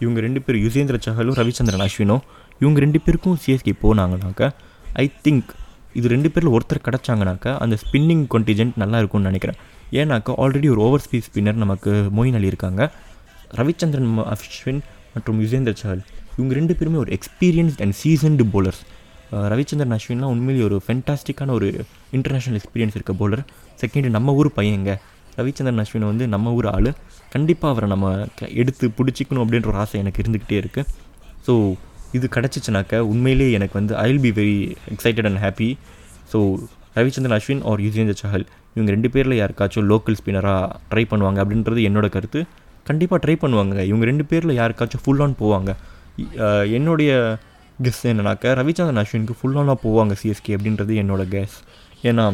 இவங்க 0.00 0.18
ரெண்டு 0.26 0.40
பேர் 0.42 0.58
யுசேந்திர 0.64 0.98
சஹலும் 1.06 1.38
ரவிச்சந்திரன் 1.40 1.84
அஸ்வினும் 1.86 2.22
இவங்க 2.60 2.78
ரெண்டு 2.84 3.00
பேருக்கும் 3.00 3.38
சிஎஸ்கே 3.44 3.74
போனாங்கனாக்கா 3.82 4.48
ஐ 5.02 5.06
திங்க் 5.24 5.50
இது 5.92 6.08
ரெண்டு 6.08 6.28
பேரில் 6.30 6.54
ஒருத்தர் 6.56 6.86
கிடச்சாங்கனாக்கா 6.86 7.52
அந்த 7.58 7.76
ஸ்பின்னிங் 7.82 8.24
contingent 8.34 8.72
நல்லா 8.82 8.98
இருக்கும்னு 8.98 9.28
நினைக்கிறேன். 9.28 9.58
ஏன்னாக்கா 9.92 10.32
ஆல்ரெடி 10.36 10.70
ஒரு 10.70 10.76
ஓவர் 10.76 11.02
ஸ்பீஸ் 11.10 11.22
ஸ்பின்னர் 11.32 11.52
நமக்கு 11.52 11.90
மொயின் 12.16 12.34
அலி 12.34 12.46
இருக்காங்க. 12.46 12.92
ரவிச்சந்திரன் 13.56 14.32
அஸ்வின் 14.32 14.80
மற்றும் 15.14 15.44
யுசேந்தர் 15.44 15.76
சஹல். 15.82 16.04
இவங்க 16.36 16.54
ரெண்டு 16.54 16.74
பேருமே 16.74 16.96
ஒரு 16.96 17.18
experienced 17.18 17.82
and 17.82 17.94
seasoned 18.04 18.46
bowlers 18.52 18.80
Ravichandran 19.32 19.98
அஸ்வின்லாம் 19.98 20.32
உண்மையிலேயே 20.34 20.64
ஒரு 20.64 20.82
ஃபென்டாஸ்டிக்கான 20.88 21.50
ஒரு 21.50 21.84
இன்டர்நேஷ்னல் 22.12 22.60
எக்ஸ்பீரியன்ஸ் 22.60 22.94
இருக்க 22.94 23.12
போலர் 23.12 23.44
செகண்ட் 23.80 24.08
நம்ம 24.08 24.34
ஊர் 24.34 24.52
பையங்க. 24.56 24.96
ரவிச்சந்திரன் 25.36 25.84
அஸ்வின் 25.84 26.04
வந்து 26.04 26.28
நம்ம 26.28 26.52
ஊர் 26.52 26.66
ஆள். 26.66 26.94
கண்டிப்பாக 27.30 27.78
அவரை 27.78 27.98
நம்ம 27.98 28.26
க- 28.36 28.48
எடுத்து 28.48 28.88
பிடிச்சிக்கணும் 28.88 29.42
அப்படின்ற 29.44 29.66
ஒரு 29.66 29.76
ஆசை 29.76 30.00
எனக்கு 30.00 30.22
இருந்துக்கிட்டே 30.22 30.64
இருக்குது 30.64 30.84
ஸோ 31.46 31.74
இது 32.12 32.28
கிடச்சிச்சுனாக்க 32.34 32.98
உண்மையிலேயே 32.98 33.52
எனக்கு 33.52 33.72
வந்து 33.72 33.96
I 33.96 34.16
will 34.16 34.32
be 34.32 34.42
very 34.42 34.76
excited 34.94 35.26
and 35.26 35.42
happy 35.44 35.76
so 36.32 36.66
Ravichandran 36.96 37.40
Ashwin 37.40 37.62
or 37.64 37.80
Yuzvendra 37.80 38.14
Chahal. 38.24 38.46
இவங்க 38.78 38.90
ரெண்டு 38.96 39.10
பேரில் 39.14 39.38
யாருக்காச்சும் 39.42 39.86
லோக்கல் 39.92 40.18
ஸ்பின்னராக 40.20 40.64
ட்ரை 40.90 41.04
பண்ணுவாங்க 41.12 41.38
அப்படின்றது 41.44 41.82
என்னோட 41.90 42.08
கருத்து. 42.16 42.40
கண்டிப்பாக 42.88 43.20
ட்ரை 43.24 43.36
பண்ணுவாங்க 43.44 43.84
இவங்க 43.90 44.04
ரெண்டு 44.10 44.24
பேரில் 44.30 44.58
யாருக்காச்சும் 44.60 45.02
ஃபுல் 45.04 45.22
ஆன் 45.24 45.34
போவாங்க. 45.42 45.70
என்னுடைய 46.76 47.10
கெஸ் 47.86 48.00
என்னன்னாக்கா 48.10 48.50
ரவிச்சந்திரன் 48.58 49.00
அஸ்வினுக்கு 49.02 49.34
ஃபுல் 49.40 49.58
ஆனாக 49.60 49.76
போவாங்க 49.84 50.12
சிஎஸ்கே 50.20 50.54
அப்படின்றது 50.56 50.92
என்னோட 51.02 51.24
கெஸ் 51.34 51.56
ஏன்னா 52.10 52.24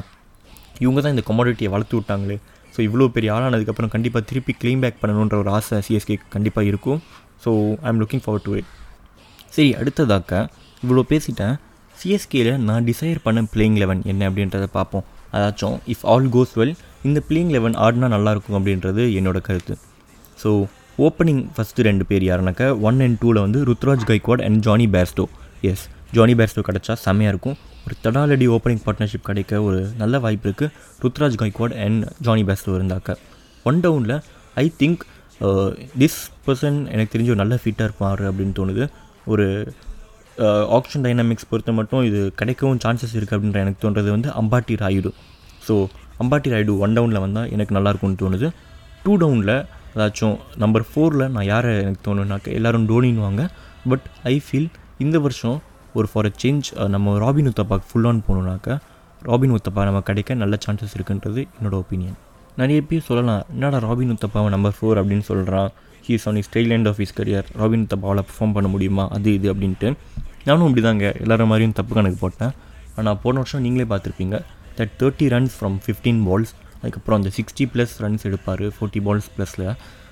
இவங்க 0.84 0.98
தான் 1.04 1.14
இந்த 1.14 1.24
கொமாடிட்டியை 1.30 1.70
வளர்த்து 1.74 1.96
விட்டாங்களே. 1.98 2.36
ஸோ 2.74 2.80
இவ்வளோ 2.86 3.08
பெரிய 3.16 3.28
ஆளானதுக்கப்புறம் 3.34 3.92
கண்டிப்பாக 3.94 4.24
திருப்பி 4.30 4.52
க்ளீம் 4.62 4.80
பேக் 4.84 5.00
பண்ணணுன்ற 5.02 5.36
ஒரு 5.42 5.50
ஆசை 5.56 5.76
சிஎஸ்கே 5.88 6.16
கண்டிப்பாக 6.34 6.70
இருக்கும். 6.70 7.00
So 7.44 7.50
I 7.84 7.88
am 7.92 8.00
looking 8.02 8.22
forward 8.24 8.46
to 8.48 8.54
it 8.60 8.70
சரி 9.56 9.70
அடுத்ததாக்க 9.80 10.32
இவ்வளோ 10.84 11.04
பேசிட்டேன். 11.12 11.54
சிஎஸ்கேயில் 12.00 12.52
நான் 12.68 12.86
டிசைர் 12.90 13.18
பண்ண 13.26 13.42
பிளேயிங் 13.52 13.78
லெவன் 13.82 14.00
என்ன 14.12 14.22
அப்படின்றத 14.30 14.66
பார்ப்போம். 14.78 15.04
அதாச்சும் 15.36 15.76
இஃப் 15.94 16.04
ஆல் 16.12 16.28
கோஸ் 16.36 16.54
வெல் 16.60 16.74
இந்த 17.08 17.18
பிளேயிங் 17.28 17.52
லெவன் 17.56 17.76
ஆடினா 17.84 18.08
நல்லாயிருக்கும் 18.16 18.56
அப்படின்றது 18.58 19.02
என்னோட 19.18 19.38
கருத்து. 19.48 19.74
ஸோ 20.42 20.50
ஓப்பனிங் 21.06 21.42
ஃபஸ்ட்டு 21.54 21.86
ரெண்டு 21.88 22.04
பேர் 22.10 22.24
யாருனாக்கா 22.30 22.66
ஒன் 22.88 22.98
அண்ட் 23.06 23.18
டூவில் 23.22 23.40
வந்து 23.46 23.60
Ruturaj 23.70 24.04
Gaikwad 24.10 24.42
and 24.48 24.58
Jonny 24.66 24.86
Bairstow. 24.96 25.24
Yes 25.70 25.84
Jonny 26.16 26.34
Bairstow 26.40 26.62
கிடச்சா 26.68 26.94
செம்மையாக 27.06 27.32
இருக்கும். 27.34 27.56
ஒரு 27.86 27.94
தடாலடி 28.04 28.46
ஓப்பனிங் 28.56 28.82
பார்ட்னர்ஷிப் 28.84 29.26
கிடைக்க 29.28 29.62
ஒரு 29.68 29.80
நல்ல 30.02 30.18
வாய்ப்பு 30.24 30.46
இருக்குது 30.48 30.70
Ruturaj 31.04 31.38
Gaikwad 31.42 31.74
and 31.86 32.04
Jonny 32.26 32.44
Bairstow 32.50 32.74
இருந்தாக்க. 32.78 33.16
ஒன் 33.70 33.80
டவுனில் 33.86 34.16
ஐ 34.62 34.66
திங்க் 34.82 35.02
திஸ் 36.02 36.20
பர்சன் 36.46 36.78
எனக்கு 36.92 37.12
தெரிஞ்ச 37.14 37.30
ஒரு 37.34 37.40
நல்ல 37.42 37.54
ஃபிட்டாக 37.62 37.88
இருப்பார் 37.88 38.22
அப்படின்னு 38.28 38.54
தோணுது. 38.60 38.84
ஒரு 39.32 39.46
ஆக்ஷன் 40.76 41.04
டைனாமிக்ஸ் 41.06 41.48
பொறுத்த 41.50 41.72
மட்டும் 41.72 42.04
இது 42.08 42.20
கிடைக்கவும் 42.40 42.80
சான்சஸ் 42.84 43.14
இருக்குது 43.18 43.36
அப்படின்ற 43.36 43.60
எனக்கு 43.64 43.80
தோன்றது 43.84 44.10
வந்து 44.16 44.30
அம்பாட்டி 44.40 44.74
ராயுடு. 44.84 45.10
ஸோ 45.66 45.74
அம்பாட்டி 46.22 46.50
ராயுடு 46.54 46.74
ஒன் 46.84 46.94
டவுனில் 46.96 47.22
வந்தால் 47.24 47.50
எனக்கு 47.54 47.76
நல்லாயிருக்கும்னு 47.76 48.20
தோணுது. 48.24 48.48
டூ 49.04 49.12
டவுனில் 49.22 49.54
ஏதாச்சும் 49.96 50.36
நம்பர் 50.56 50.84
ஃபோரில் 50.90 51.24
நான் 51.34 51.48
யாரை 51.52 51.70
எனக்கு 51.82 52.02
தோணுனாக்க 52.08 52.56
எல்லோரும் 52.58 52.86
டோனின்வாங்க 52.90 53.42
பட் 53.90 54.06
ஐ 54.32 54.34
ஃபீல் 54.46 54.68
இந்த 54.98 55.16
வருஷம் 55.18 55.58
ஒரு 55.94 56.06
ஃபார் 56.12 56.26
அ 56.26 56.32
சேஞ்ச் 56.42 56.68
நம்ம 56.94 57.16
ராபின் 57.18 57.50
உத்தப்பாக்கு 57.50 57.86
ஃபுல் 57.90 58.06
ஆன் 58.10 58.22
போகணுன்னாக்கா 58.28 58.74
ராபின் 59.22 59.54
உத்தப்பா 59.58 59.82
நம்ம 59.84 60.00
கிடைக்க 60.00 60.34
நல்ல 60.34 60.54
சான்சஸ் 60.64 60.94
இருக்குன்றது 60.98 61.40
என்னோடய 61.56 61.82
ஒப்பீனியன் 61.82 62.16
நிறைய 62.56 62.80
பேர் 62.82 63.06
சொல்லலாம் 63.08 63.42
என்னடா 63.54 63.78
ராபின் 63.78 64.12
உத்தப்பாவை 64.14 64.48
நம்பர் 64.48 64.76
ஃபோர் 64.78 64.98
அப்படின்னு 65.00 65.26
சொல்கிறான் 65.30 65.70
he's 66.06 66.26
on 66.30 66.38
his 66.40 66.50
tail 66.54 66.74
end 66.76 66.88
of 66.90 67.00
his 67.04 67.14
career 67.18 67.48
Robin 67.60 67.86
தபாவில் 67.92 68.22
perform 68.28 68.54
பண்ண 68.56 68.68
முடியுமா? 68.74 69.04
அது 69.16 69.34
இது 69.38 69.48
அப்படின்ட்டு. 69.52 69.90
நானும் 70.48 70.66
இப்படி 70.68 70.84
தாங்க 70.88 71.06
எல்லாரும் 71.24 71.50
மாதிரியும் 71.52 71.76
தப்பு 71.80 71.94
கணக்கு 71.98 72.18
போட்டேன். 72.24 72.54
ஆனால் 72.98 73.18
போன 73.24 73.38
வருஷம் 73.42 73.64
நீங்களே 73.66 73.88
பார்த்துருப்பீங்க. 73.92 74.38
That 74.78 74.94
thirty 75.00 75.26
runs 75.34 75.56
from 75.58 75.76
fifteen 75.84 76.22
balls 76.28 76.54
அதுக்கப்புறம் 76.80 77.18
அந்த 77.20 77.30
சிக்ஸ்டி 77.36 77.66
ப்ளஸ் 77.74 77.94
ரன்ஸ் 78.04 78.26
எடுப்பார். 78.30 78.64
ஃபோர்ட்டி 78.78 79.02
பால்ஸ் 79.06 79.30
ப்ளஸில் 79.36 79.68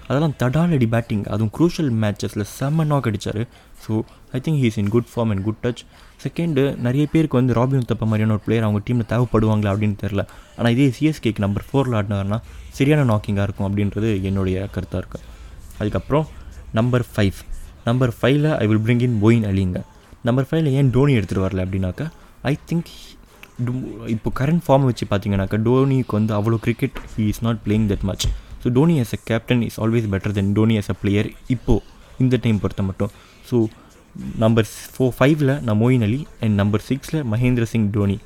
அதெல்லாம் 0.09 0.35
தடாலடி 0.41 0.87
பேட்டிங் 0.93 1.23
அதுவும் 1.33 1.51
க்ரூஷியல் 1.57 1.91
மேட்சஸில் 2.03 2.45
செம்ம 2.57 2.85
நாக் 2.91 3.07
அடித்தார் 3.11 3.43
so 3.85 3.93
I 4.37 4.39
think 4.47 4.61
he's 4.63 4.79
in 4.83 4.91
good 4.95 5.09
form 5.13 5.31
and 5.33 5.45
good 5.47 5.61
touch 5.65 5.83
second 6.25 6.63
நிறைய 6.87 7.05
பேருக்கு 7.13 7.39
வந்து 7.41 7.57
ராபின் 7.59 7.89
தப்ப 7.93 8.07
மாதிரியான 8.11 8.35
ஒரு 8.37 8.43
பிளேயர் 8.47 8.67
அவங்க 8.67 8.81
டீமில் 8.89 9.09
தேவைப்படுவாங்களா 9.13 9.73
அப்படின்னு 9.75 9.99
தெரில 10.05 10.25
ஆனால் 10.57 10.73
இதே 10.77 10.89
சிஎஸ்கேக்கு 10.99 11.45
நம்பர் 11.47 11.67
ஃபோரில் 11.69 11.97
ஆடினார்னா 12.01 12.39
சரியான 12.79 13.07
நாக்கிங்காக 13.13 13.47
இருக்கும் 13.49 13.69
அப்படின்றது 13.69 14.11
என்னுடைய 14.31 14.67
கருத்தாக 14.77 15.03
இருக்குது 15.03 15.31
அதுக்கப்புறம் 15.83 16.27
நம்பர் 16.73 17.05
ஃபைவ் 17.09 17.39
நம்பர் 17.85 18.13
ஃபைவ்ல 18.19 18.49
I 18.59 18.67
will 18.71 18.85
bring 18.85 19.05
in 19.07 19.17
Moeen 19.23 19.47
அலிங்க 19.51 19.79
number 20.25 20.47
ஃபைவ்ல 20.49 20.73
ஏன் 20.81 20.91
டோனி 20.95 21.13
எடுத்துகிட்டு 21.19 21.47
வரல 21.47 21.65
அப்படின்னாக்கா 21.65 22.07
ஐ 22.45 22.55
திங்க் 22.69 22.91
இப்போ 24.15 24.29
கரண்ட் 24.39 24.63
ஃபார்ம் 24.67 24.87
வச்சு 24.89 25.05
பார்த்தீங்கன்னாக்கா 25.11 25.59
டோனிக்கு 25.67 26.15
வந்து 26.19 26.33
அவ்வளோ 26.39 26.59
cricket 26.65 26.99
he 27.13 27.25
is 27.33 27.43
not 27.47 27.61
playing 27.65 27.89
that 27.93 28.05
much 28.11 28.25
so 28.63 28.71
Dhoni 28.77 28.95
as 29.03 29.15
a 29.17 29.21
captain 29.25 29.63
is 29.67 29.79
always 29.83 30.09
better 30.15 30.35
then 30.39 30.51
Dhoni 30.53 30.75
as 30.81 30.91
a 30.91 30.97
player 31.03 31.29
இப்போது 31.49 31.83
இந்த 32.19 32.37
டைம் 32.37 32.59
பொறுத்த 32.63 32.83
மட்டும். 32.83 33.11
ஸோ 33.49 33.57
நம்பர் 34.39 34.67
ஃபோர் 34.93 35.13
ஃபைவ்ல 35.17 35.53
நான் 35.63 35.79
மோயின் 35.79 36.05
அலி 36.09 36.21
அண்ட் 36.45 36.57
நம்பர் 36.61 36.85
சிக்ஸில் 36.89 37.21
Mahendra 37.33 37.65
Singh 37.65 37.89
Dhoni 37.91 38.17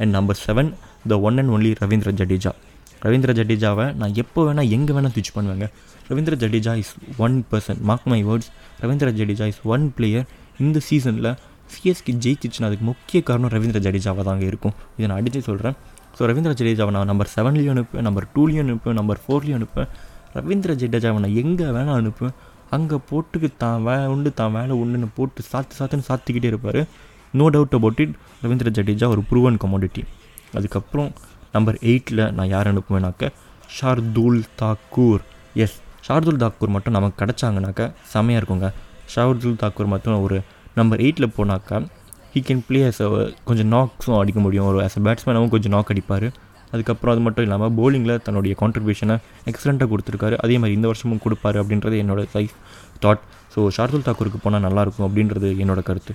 and 0.00 0.12
number 0.12 0.38
seven 0.42 0.70
the 1.10 1.18
one 1.28 1.38
and 1.38 1.52
only 1.56 1.70
Ravindra 1.82 2.12
Jadeja 2.20 2.52
Ravindra 3.02 3.32
ஜடேஜாவை 3.38 3.86
நான் 3.94 4.14
எப்போ 4.16 4.40
வேணால் 4.46 4.70
எங்கே 4.70 4.92
வேணால் 4.92 5.14
ஸ்விட்ச் 5.14 5.34
பண்ணுவேங்க 5.36 5.66
Ravindra 6.10 6.34
Jadeja 6.42 6.72
is 6.82 6.94
one 7.26 7.36
person 7.50 7.80
mark 7.88 8.08
my 8.12 8.18
words 8.28 8.50
Ravindra 8.82 9.10
Jadeja 9.20 9.46
is 9.52 9.62
one 9.74 9.84
player 9.96 10.26
இந்த 10.64 10.78
சீசனில் 10.88 11.30
சிஎஸ்கே 11.74 12.12
ஜெயிச்சிச்சுன்னா 12.24 12.68
அதுக்கு 12.70 12.86
முக்கிய 12.90 13.20
காரணம் 13.28 13.52
ரவீந்திர 13.54 13.78
ஜடேஜாவாக 13.86 14.24
தாங்க 14.28 14.44
இருக்கும். 14.50 14.74
இதை 14.96 15.06
நான் 15.10 15.20
அடித்து 15.20 15.40
சொல்கிறேன் 15.48 15.76
ஸோ 16.16 16.28
ரவீந்திர 16.30 16.52
ஜடேஜாவை 16.60 16.92
நான் 16.96 17.10
நம்பர் 17.12 17.30
செவன்லேயும் 17.36 17.74
அனுப்புவேன் 17.74 18.06
நம்பர் 18.08 18.26
டூலேயும் 18.34 18.64
அனுப்புவேன் 18.66 18.98
நம்பர் 19.00 19.20
ஃபோர்லேயும் 19.24 19.58
அனுப்புவேன். 19.58 19.90
ரவீந்திர 20.36 20.74
ஜடேஜாவை 20.82 21.18
நான் 21.24 21.36
எங்கே 21.42 21.66
வேணால் 21.76 21.98
அனுப்புவேன். 22.02 22.36
அங்கே 22.76 22.96
போட்டுக்கு 23.10 23.48
தான் 23.62 23.82
வே 23.86 23.96
உண்டு 24.12 24.30
தான் 24.40 24.54
வேலை 24.56 24.74
உண்டுன்னு 24.82 25.08
போட்டு 25.18 25.40
சாத்து 25.50 25.74
சாத்துன்னு 25.78 26.06
சாத்திக்கிட்டே 26.10 26.48
இருப்பார். 26.52 26.80
No 27.38 27.46
doubt 27.54 27.76
about 27.78 28.00
it 28.04 28.14
Ravindra 28.44 28.70
Jadeja 28.78 29.08
ஒரு 29.14 29.22
ப்ரூவன் 29.30 29.58
கமாடிட்டி 29.64 30.04
அதுக்கப்புறம் 30.58 31.10
நம்பர் 31.54 31.78
எயிட்டில் 31.90 32.22
நான் 32.36 32.50
யார் 32.54 32.70
அனுப்புவேனாக்க? 32.72 33.30
ஷார்துல் 33.76 34.40
தாக்கூர். 34.62 35.22
எஸ் 35.64 35.78
ஷார்துல் 36.06 36.40
தாக்கூர் 36.42 36.74
மட்டும் 36.76 36.94
நமக்கு 36.96 37.16
கிடச்சாங்கனாக்கா 37.22 37.86
செமையாக 38.14 38.40
இருக்குங்க. 38.40 38.68
ஷார்துல் 39.12 39.60
தாக்கூர் 39.62 39.92
மட்டும் 39.94 40.24
ஒரு 40.26 40.36
நம்பர் 40.78 41.02
எயிட்டில் 41.04 41.34
போனாக்கா 41.36 41.78
ஹீ 42.32 42.40
கேன் 42.48 42.62
ப்ளே 42.66 42.80
அஸ் 42.88 43.00
கொஞ்சம் 43.48 43.70
நாக்ஸும் 43.74 44.18
அடிக்க 44.22 44.40
முடியும். 44.46 44.66
ஒரு 44.70 44.78
ஆஸ் 44.86 44.96
அ 45.00 45.02
பேட்ஸ்மேனாகவும் 45.06 45.52
கொஞ்சம் 45.54 45.74
நாக் 45.74 45.90
அடிப்பார். 45.92 46.26
அதுக்கப்புறம் 46.74 47.12
அது 47.14 47.22
மட்டும் 47.26 47.44
இல்லாமல் 47.46 47.72
போலிங்கில் 47.78 48.14
தன்னுடைய 48.26 48.54
கான்ட்ரிபியூஷனை 48.62 49.16
எக்ஸலண்ட்டாக 49.50 49.88
கொடுத்துருக்காரு. 49.92 50.36
அதே 50.44 50.54
மாதிரி 50.60 50.76
இந்த 50.78 50.88
வருஷமும் 50.90 51.22
கொடுப்பாரு 51.24 51.58
அப்படின்றது 51.62 51.96
என்னோட 52.04 52.22
சைஸ் 52.34 52.54
தாட் 53.04 53.22
ஸோ 53.54 53.62
ஷார்துல் 53.76 54.06
தாக்கூருக்கு 54.08 54.40
போனால் 54.44 54.64
நல்லாயிருக்கும் 54.66 55.06
அப்படின்றது 55.08 55.50
என்னோட 55.62 55.82
கருத்து. 55.88 56.14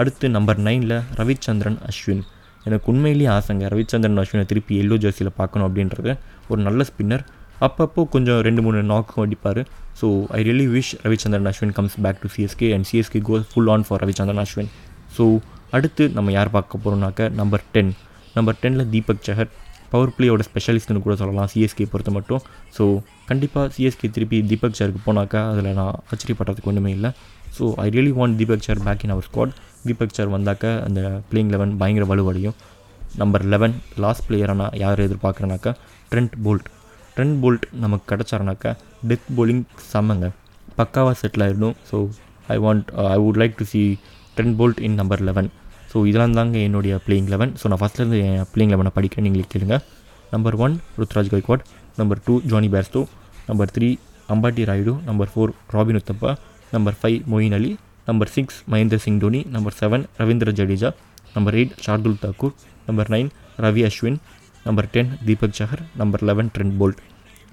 அடுத்து 0.00 0.28
நம்பர் 0.36 0.60
நைனில் 0.66 0.96
ரவிச்சந்திரன் 1.20 1.78
அஸ்வின். 1.90 2.22
எனக்கு 2.68 2.86
உண்மையிலேயே 2.92 3.30
ஆசைங்க 3.36 3.66
ரவிச்சந்திரன் 3.74 4.20
அஸ்வினை 4.22 4.44
திருப்பி 4.52 4.74
எல்லோ 4.82 4.96
ஜெர்சியில் 5.04 5.36
பார்க்கணும் 5.40 5.66
அப்படின்றது. 5.68 6.12
ஒரு 6.50 6.60
நல்ல 6.68 6.84
ஸ்பின்னர் 6.90 7.24
அப்பப்போ 7.66 8.02
கொஞ்சம் 8.14 8.40
ரெண்டு 8.46 8.62
மூணு 8.66 8.78
நாக்கும் 8.92 9.22
அடிப்பார். 9.24 9.62
So 10.00 10.06
I 10.36 10.40
really 10.48 10.66
wish 10.76 10.92
Ravichandran 11.06 11.48
Ashwin 11.50 11.74
comes 11.76 11.98
back 12.04 12.22
to 12.22 12.28
CSK 12.36 12.68
and 12.76 12.86
CSK 12.90 13.20
goes 13.28 13.44
full 13.50 13.70
on 13.74 13.84
for 13.88 14.00
Ravichandran 14.04 14.42
Ashwin. 14.44 14.70
So 15.16 15.24
அடுத்து 15.76 16.04
நம்ம 16.16 16.32
யார் 16.38 16.54
பார்க்க 16.56 16.82
போகிறோம்னாக்க 16.84 17.28
நம்பர் 17.40 17.64
டென் 17.74 17.92
நம்பர் 18.36 18.58
டெனில் 18.62 18.88
தீபக் 18.94 19.24
சஹர் 19.28 19.50
பவர் 19.92 20.12
பிளேயோட 20.16 20.42
ஸ்பெஷலிஸ்ட்னு 20.48 21.02
கூட 21.04 21.14
சொல்லலாம் 21.20 21.48
சிஎஸ்கே 21.52 21.84
பொறுத்த 21.92 22.10
மட்டும். 22.16 22.42
ஸோ 22.76 22.84
கண்டிப்பாக 23.30 23.66
சிஎஸ்கே 23.76 24.08
திருப்பி 24.16 24.38
தீபக் 24.50 24.78
சாருக்கு 24.78 25.02
போனாக்கா 25.08 25.40
அதில் 25.52 25.70
நான் 25.80 25.94
ஆச்சரியப்படுறதுக்கு 26.12 26.70
ஒன்றுமே 26.72 26.92
இல்லை. 26.96 27.10
So 27.56 27.66
I 27.84 27.88
really 27.96 28.12
want 28.20 28.36
Deepak 28.40 28.66
Chahar 28.68 28.80
back 28.86 29.04
in 29.06 29.14
our 29.16 29.26
squad 29.28 29.52
Deepak 29.88 30.16
Chahar 30.18 30.32
வந்தாக்க 30.36 30.72
அந்த 30.86 31.00
பிளேயிங் 31.30 31.52
லெவன் 31.54 31.74
பயங்கர 31.82 32.06
வலுவடையும். 32.12 32.56
நம்பர் 33.22 33.44
லெவன் 33.52 33.74
லாஸ்ட் 34.04 34.24
பிளேயராக 34.28 34.58
நான் 34.62 34.76
யார் 34.84 35.06
எதிர்பார்க்குறேனாக்கா 35.06 35.72
ட்ரெண்ட் 36.12 36.34
போல்ட் 36.46 36.68
ட்ரெண்ட் 37.16 37.36
போல்ட் 37.42 37.66
நமக்கு 37.82 38.06
கிடச்சாருனாக்கா 38.12 38.70
டெத் 39.08 39.28
போலிங் 39.36 39.64
செம்மங்க. 39.90 40.26
பக்காவாக 40.78 41.14
செட்டில் 41.20 41.44
ஆகிடும் 41.46 41.76
so 41.90 41.96
I 42.54 42.56
want 42.64 42.88
I 43.14 43.18
would 43.24 43.38
like 43.42 43.54
to 43.60 43.66
see 43.72 43.82
Trent 44.36 44.56
Boult 44.60 44.80
in 44.86 44.96
number 45.00 45.22
eleven 45.28 45.48
so 45.92 45.98
இதெல்லாம் 46.10 46.36
தாங்க 46.38 46.58
என்னுடைய 46.68 46.94
பிளேயிங் 47.04 47.28
லெவன் 47.34 47.52
ஸோ 47.60 47.68
நான் 47.70 47.80
ஃபஸ்ட்லேருந்து 47.82 48.18
என் 48.28 48.48
பிளேயிங் 48.52 48.72
லெவனை 48.74 48.92
படிக்கிறேன். 48.96 49.26
நீங்களே 49.26 49.46
கேளுங்க. 49.52 49.76
Number 50.34 50.56
one 50.64 50.74
Ruturaj 51.00 51.30
Gaikwad 51.34 51.64
number 52.00 52.20
two 52.26 52.34
Jonny 52.52 52.68
Bairstow 52.74 53.00
number 53.48 53.72
three 53.74 53.88
Ambati 54.34 54.62
Rayudu 54.70 54.92
number 55.08 55.30
four 55.32 55.50
Robin 55.74 55.98
Uthappa 56.00 56.30
number 56.74 56.96
five 57.00 57.18
Moeen 57.32 57.54
Ali 57.58 57.70
number 58.08 58.30
six 58.34 58.58
Mahendra 58.72 58.98
Singh 59.04 59.20
Dhoni 59.24 59.40
number 59.56 59.76
seven 59.80 60.04
Ravindra 60.20 60.52
Jadeja 60.60 60.90
number 61.34 61.56
eight 61.58 61.74
Shardul 61.84 62.18
Thakur 62.24 62.54
number 62.88 63.10
nine 63.14 63.28
Ravi 63.64 63.82
Ashwin 63.88 64.18
number 64.66 64.88
ten 64.94 65.10
Deepak 65.26 65.56
Chahar 65.58 65.82
number 66.00 66.22
eleven 66.28 66.50
Trent 66.54 66.76
Boult 66.80 67.00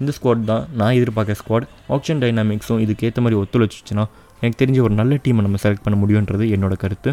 இந்த 0.00 0.12
squad 0.16 0.46
தான் 0.50 0.62
நான் 0.80 0.94
எதிர்பார்க்க 0.98 1.40
squad 1.40 1.66
action 1.96 2.20
டைனாமிக்ஸும் 2.22 2.80
இதுக்கேற்ற 2.84 3.20
மாதிரி 3.24 3.38
ஒத்துழைச்சிச்சுன்னா 3.42 4.04
எனக்கு 4.42 4.58
தெரிஞ்ச 4.62 4.78
ஒரு 4.86 4.94
நல்ல 5.00 5.18
டீமை 5.24 5.42
நம்ம 5.46 5.58
செலக்ட் 5.64 5.84
பண்ண 5.86 5.96
முடியுன்றது 6.02 6.44
என்னோட 6.54 6.74
கருத்து. 6.84 7.10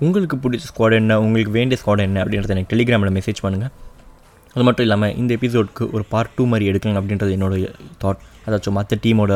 உங்களுக்கு 0.00 0.36
பிடிச்ச 0.44 0.64
ஸ்குவாட் 0.70 0.96
என்ன? 1.00 1.12
உங்களுக்கு 1.26 1.52
வேண்டிய 1.58 1.76
ஸ்குவாட் 1.82 2.02
என்ன? 2.06 2.18
அப்படின்றத 2.22 2.54
எனக்கு 2.56 2.72
டெலிகிராமில் 2.72 3.14
மெசேஜ் 3.18 3.42
பண்ணுங்கள் 3.44 3.72
அது 4.56 4.64
மட்டும் 4.66 4.86
இல்லாமல் 4.86 5.14
இந்த 5.20 5.30
எபிசோடுக்கு 5.38 5.84
ஒரு 5.96 6.04
பார்ட் 6.12 6.34
டூ 6.36 6.44
மாதிரி 6.52 6.66
எடுக்கலாம் 6.70 6.98
அப்படின்றது 7.00 7.32
என்னோடய 7.36 7.70
தாட் 8.02 8.20
அதாச்சும் 8.46 8.76
மற்ற 8.78 8.98
டீமோட 9.04 9.32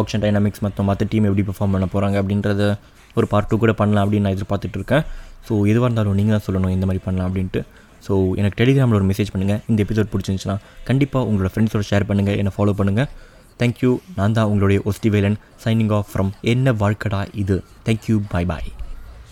ஆக்ஷன் 0.00 0.22
டைனாமிக்ஸ் 0.24 0.62
மற்றும் 0.66 0.88
மற்ற 0.90 1.06
டீம் 1.12 1.26
எப்படி 1.28 1.44
பெர்ஃபார்ம் 1.48 1.74
பண்ண 1.74 1.86
போகிறாங்க 1.94 2.16
அப்படின்றத 2.22 2.62
ஒரு 3.16 3.26
பார்ட் 3.32 3.50
டூ 3.50 3.56
கூட 3.64 3.72
பண்ணலாம் 3.80 4.04
அப்படின்னு 4.04 4.26
நான் 4.26 4.36
எதிர்பார்த்துட்ருக்கேன் 4.36 5.04
ஸோ 5.46 5.52
எதுவாக 5.72 5.86
இருந்தாலும் 5.88 6.16
நீங்கள் 6.20 6.36
தான் 6.36 6.46
சொல்லணும் 6.46 6.72
இந்த 6.76 6.86
மாதிரி 6.88 7.02
பண்ணலாம் 7.04 7.28
அப்படின்ட்டு. 7.28 7.60
ஸோ 8.06 8.14
எனக்கு 8.36 8.64
டெலிகிராமில் 8.64 8.94
ஒரு 8.94 9.06
மெசேஜ் 9.06 9.32
பண்ணுங்கள் 9.32 9.60
இந்த 9.66 9.84
எபிசோட் 9.84 10.10
பிடிச்சிருந்துச்சுன்னா 10.12 10.56
கண்டிப்பாக 10.84 11.28
உங்களோட 11.30 11.50
ஃப்ரெண்ட்ஸோட 11.52 11.84
ஷேர் 11.90 12.08
பண்ணுங்கள் 12.08 12.36
என்னை 12.36 12.52
ஃபாலோ 12.56 12.74
பண்ணுங்கள் 12.78 13.08
தேங்க்யூ 13.60 13.90
நான் 14.16 14.32
தான் 14.32 14.46
உங்களுடைய 14.46 14.80
ஒஸ்டி 14.84 15.10
வேலன் 15.10 15.36
சைனிங் 15.64 15.92
ஆஃப் 15.92 16.10
ஃப்ரம் 16.12 16.32
என்ன 16.46 16.72
வாழ்க்கடா 16.80 17.26
இது? 17.34 17.56
Thank you 17.86 18.16
bye 18.28 18.44
bye 18.44 18.68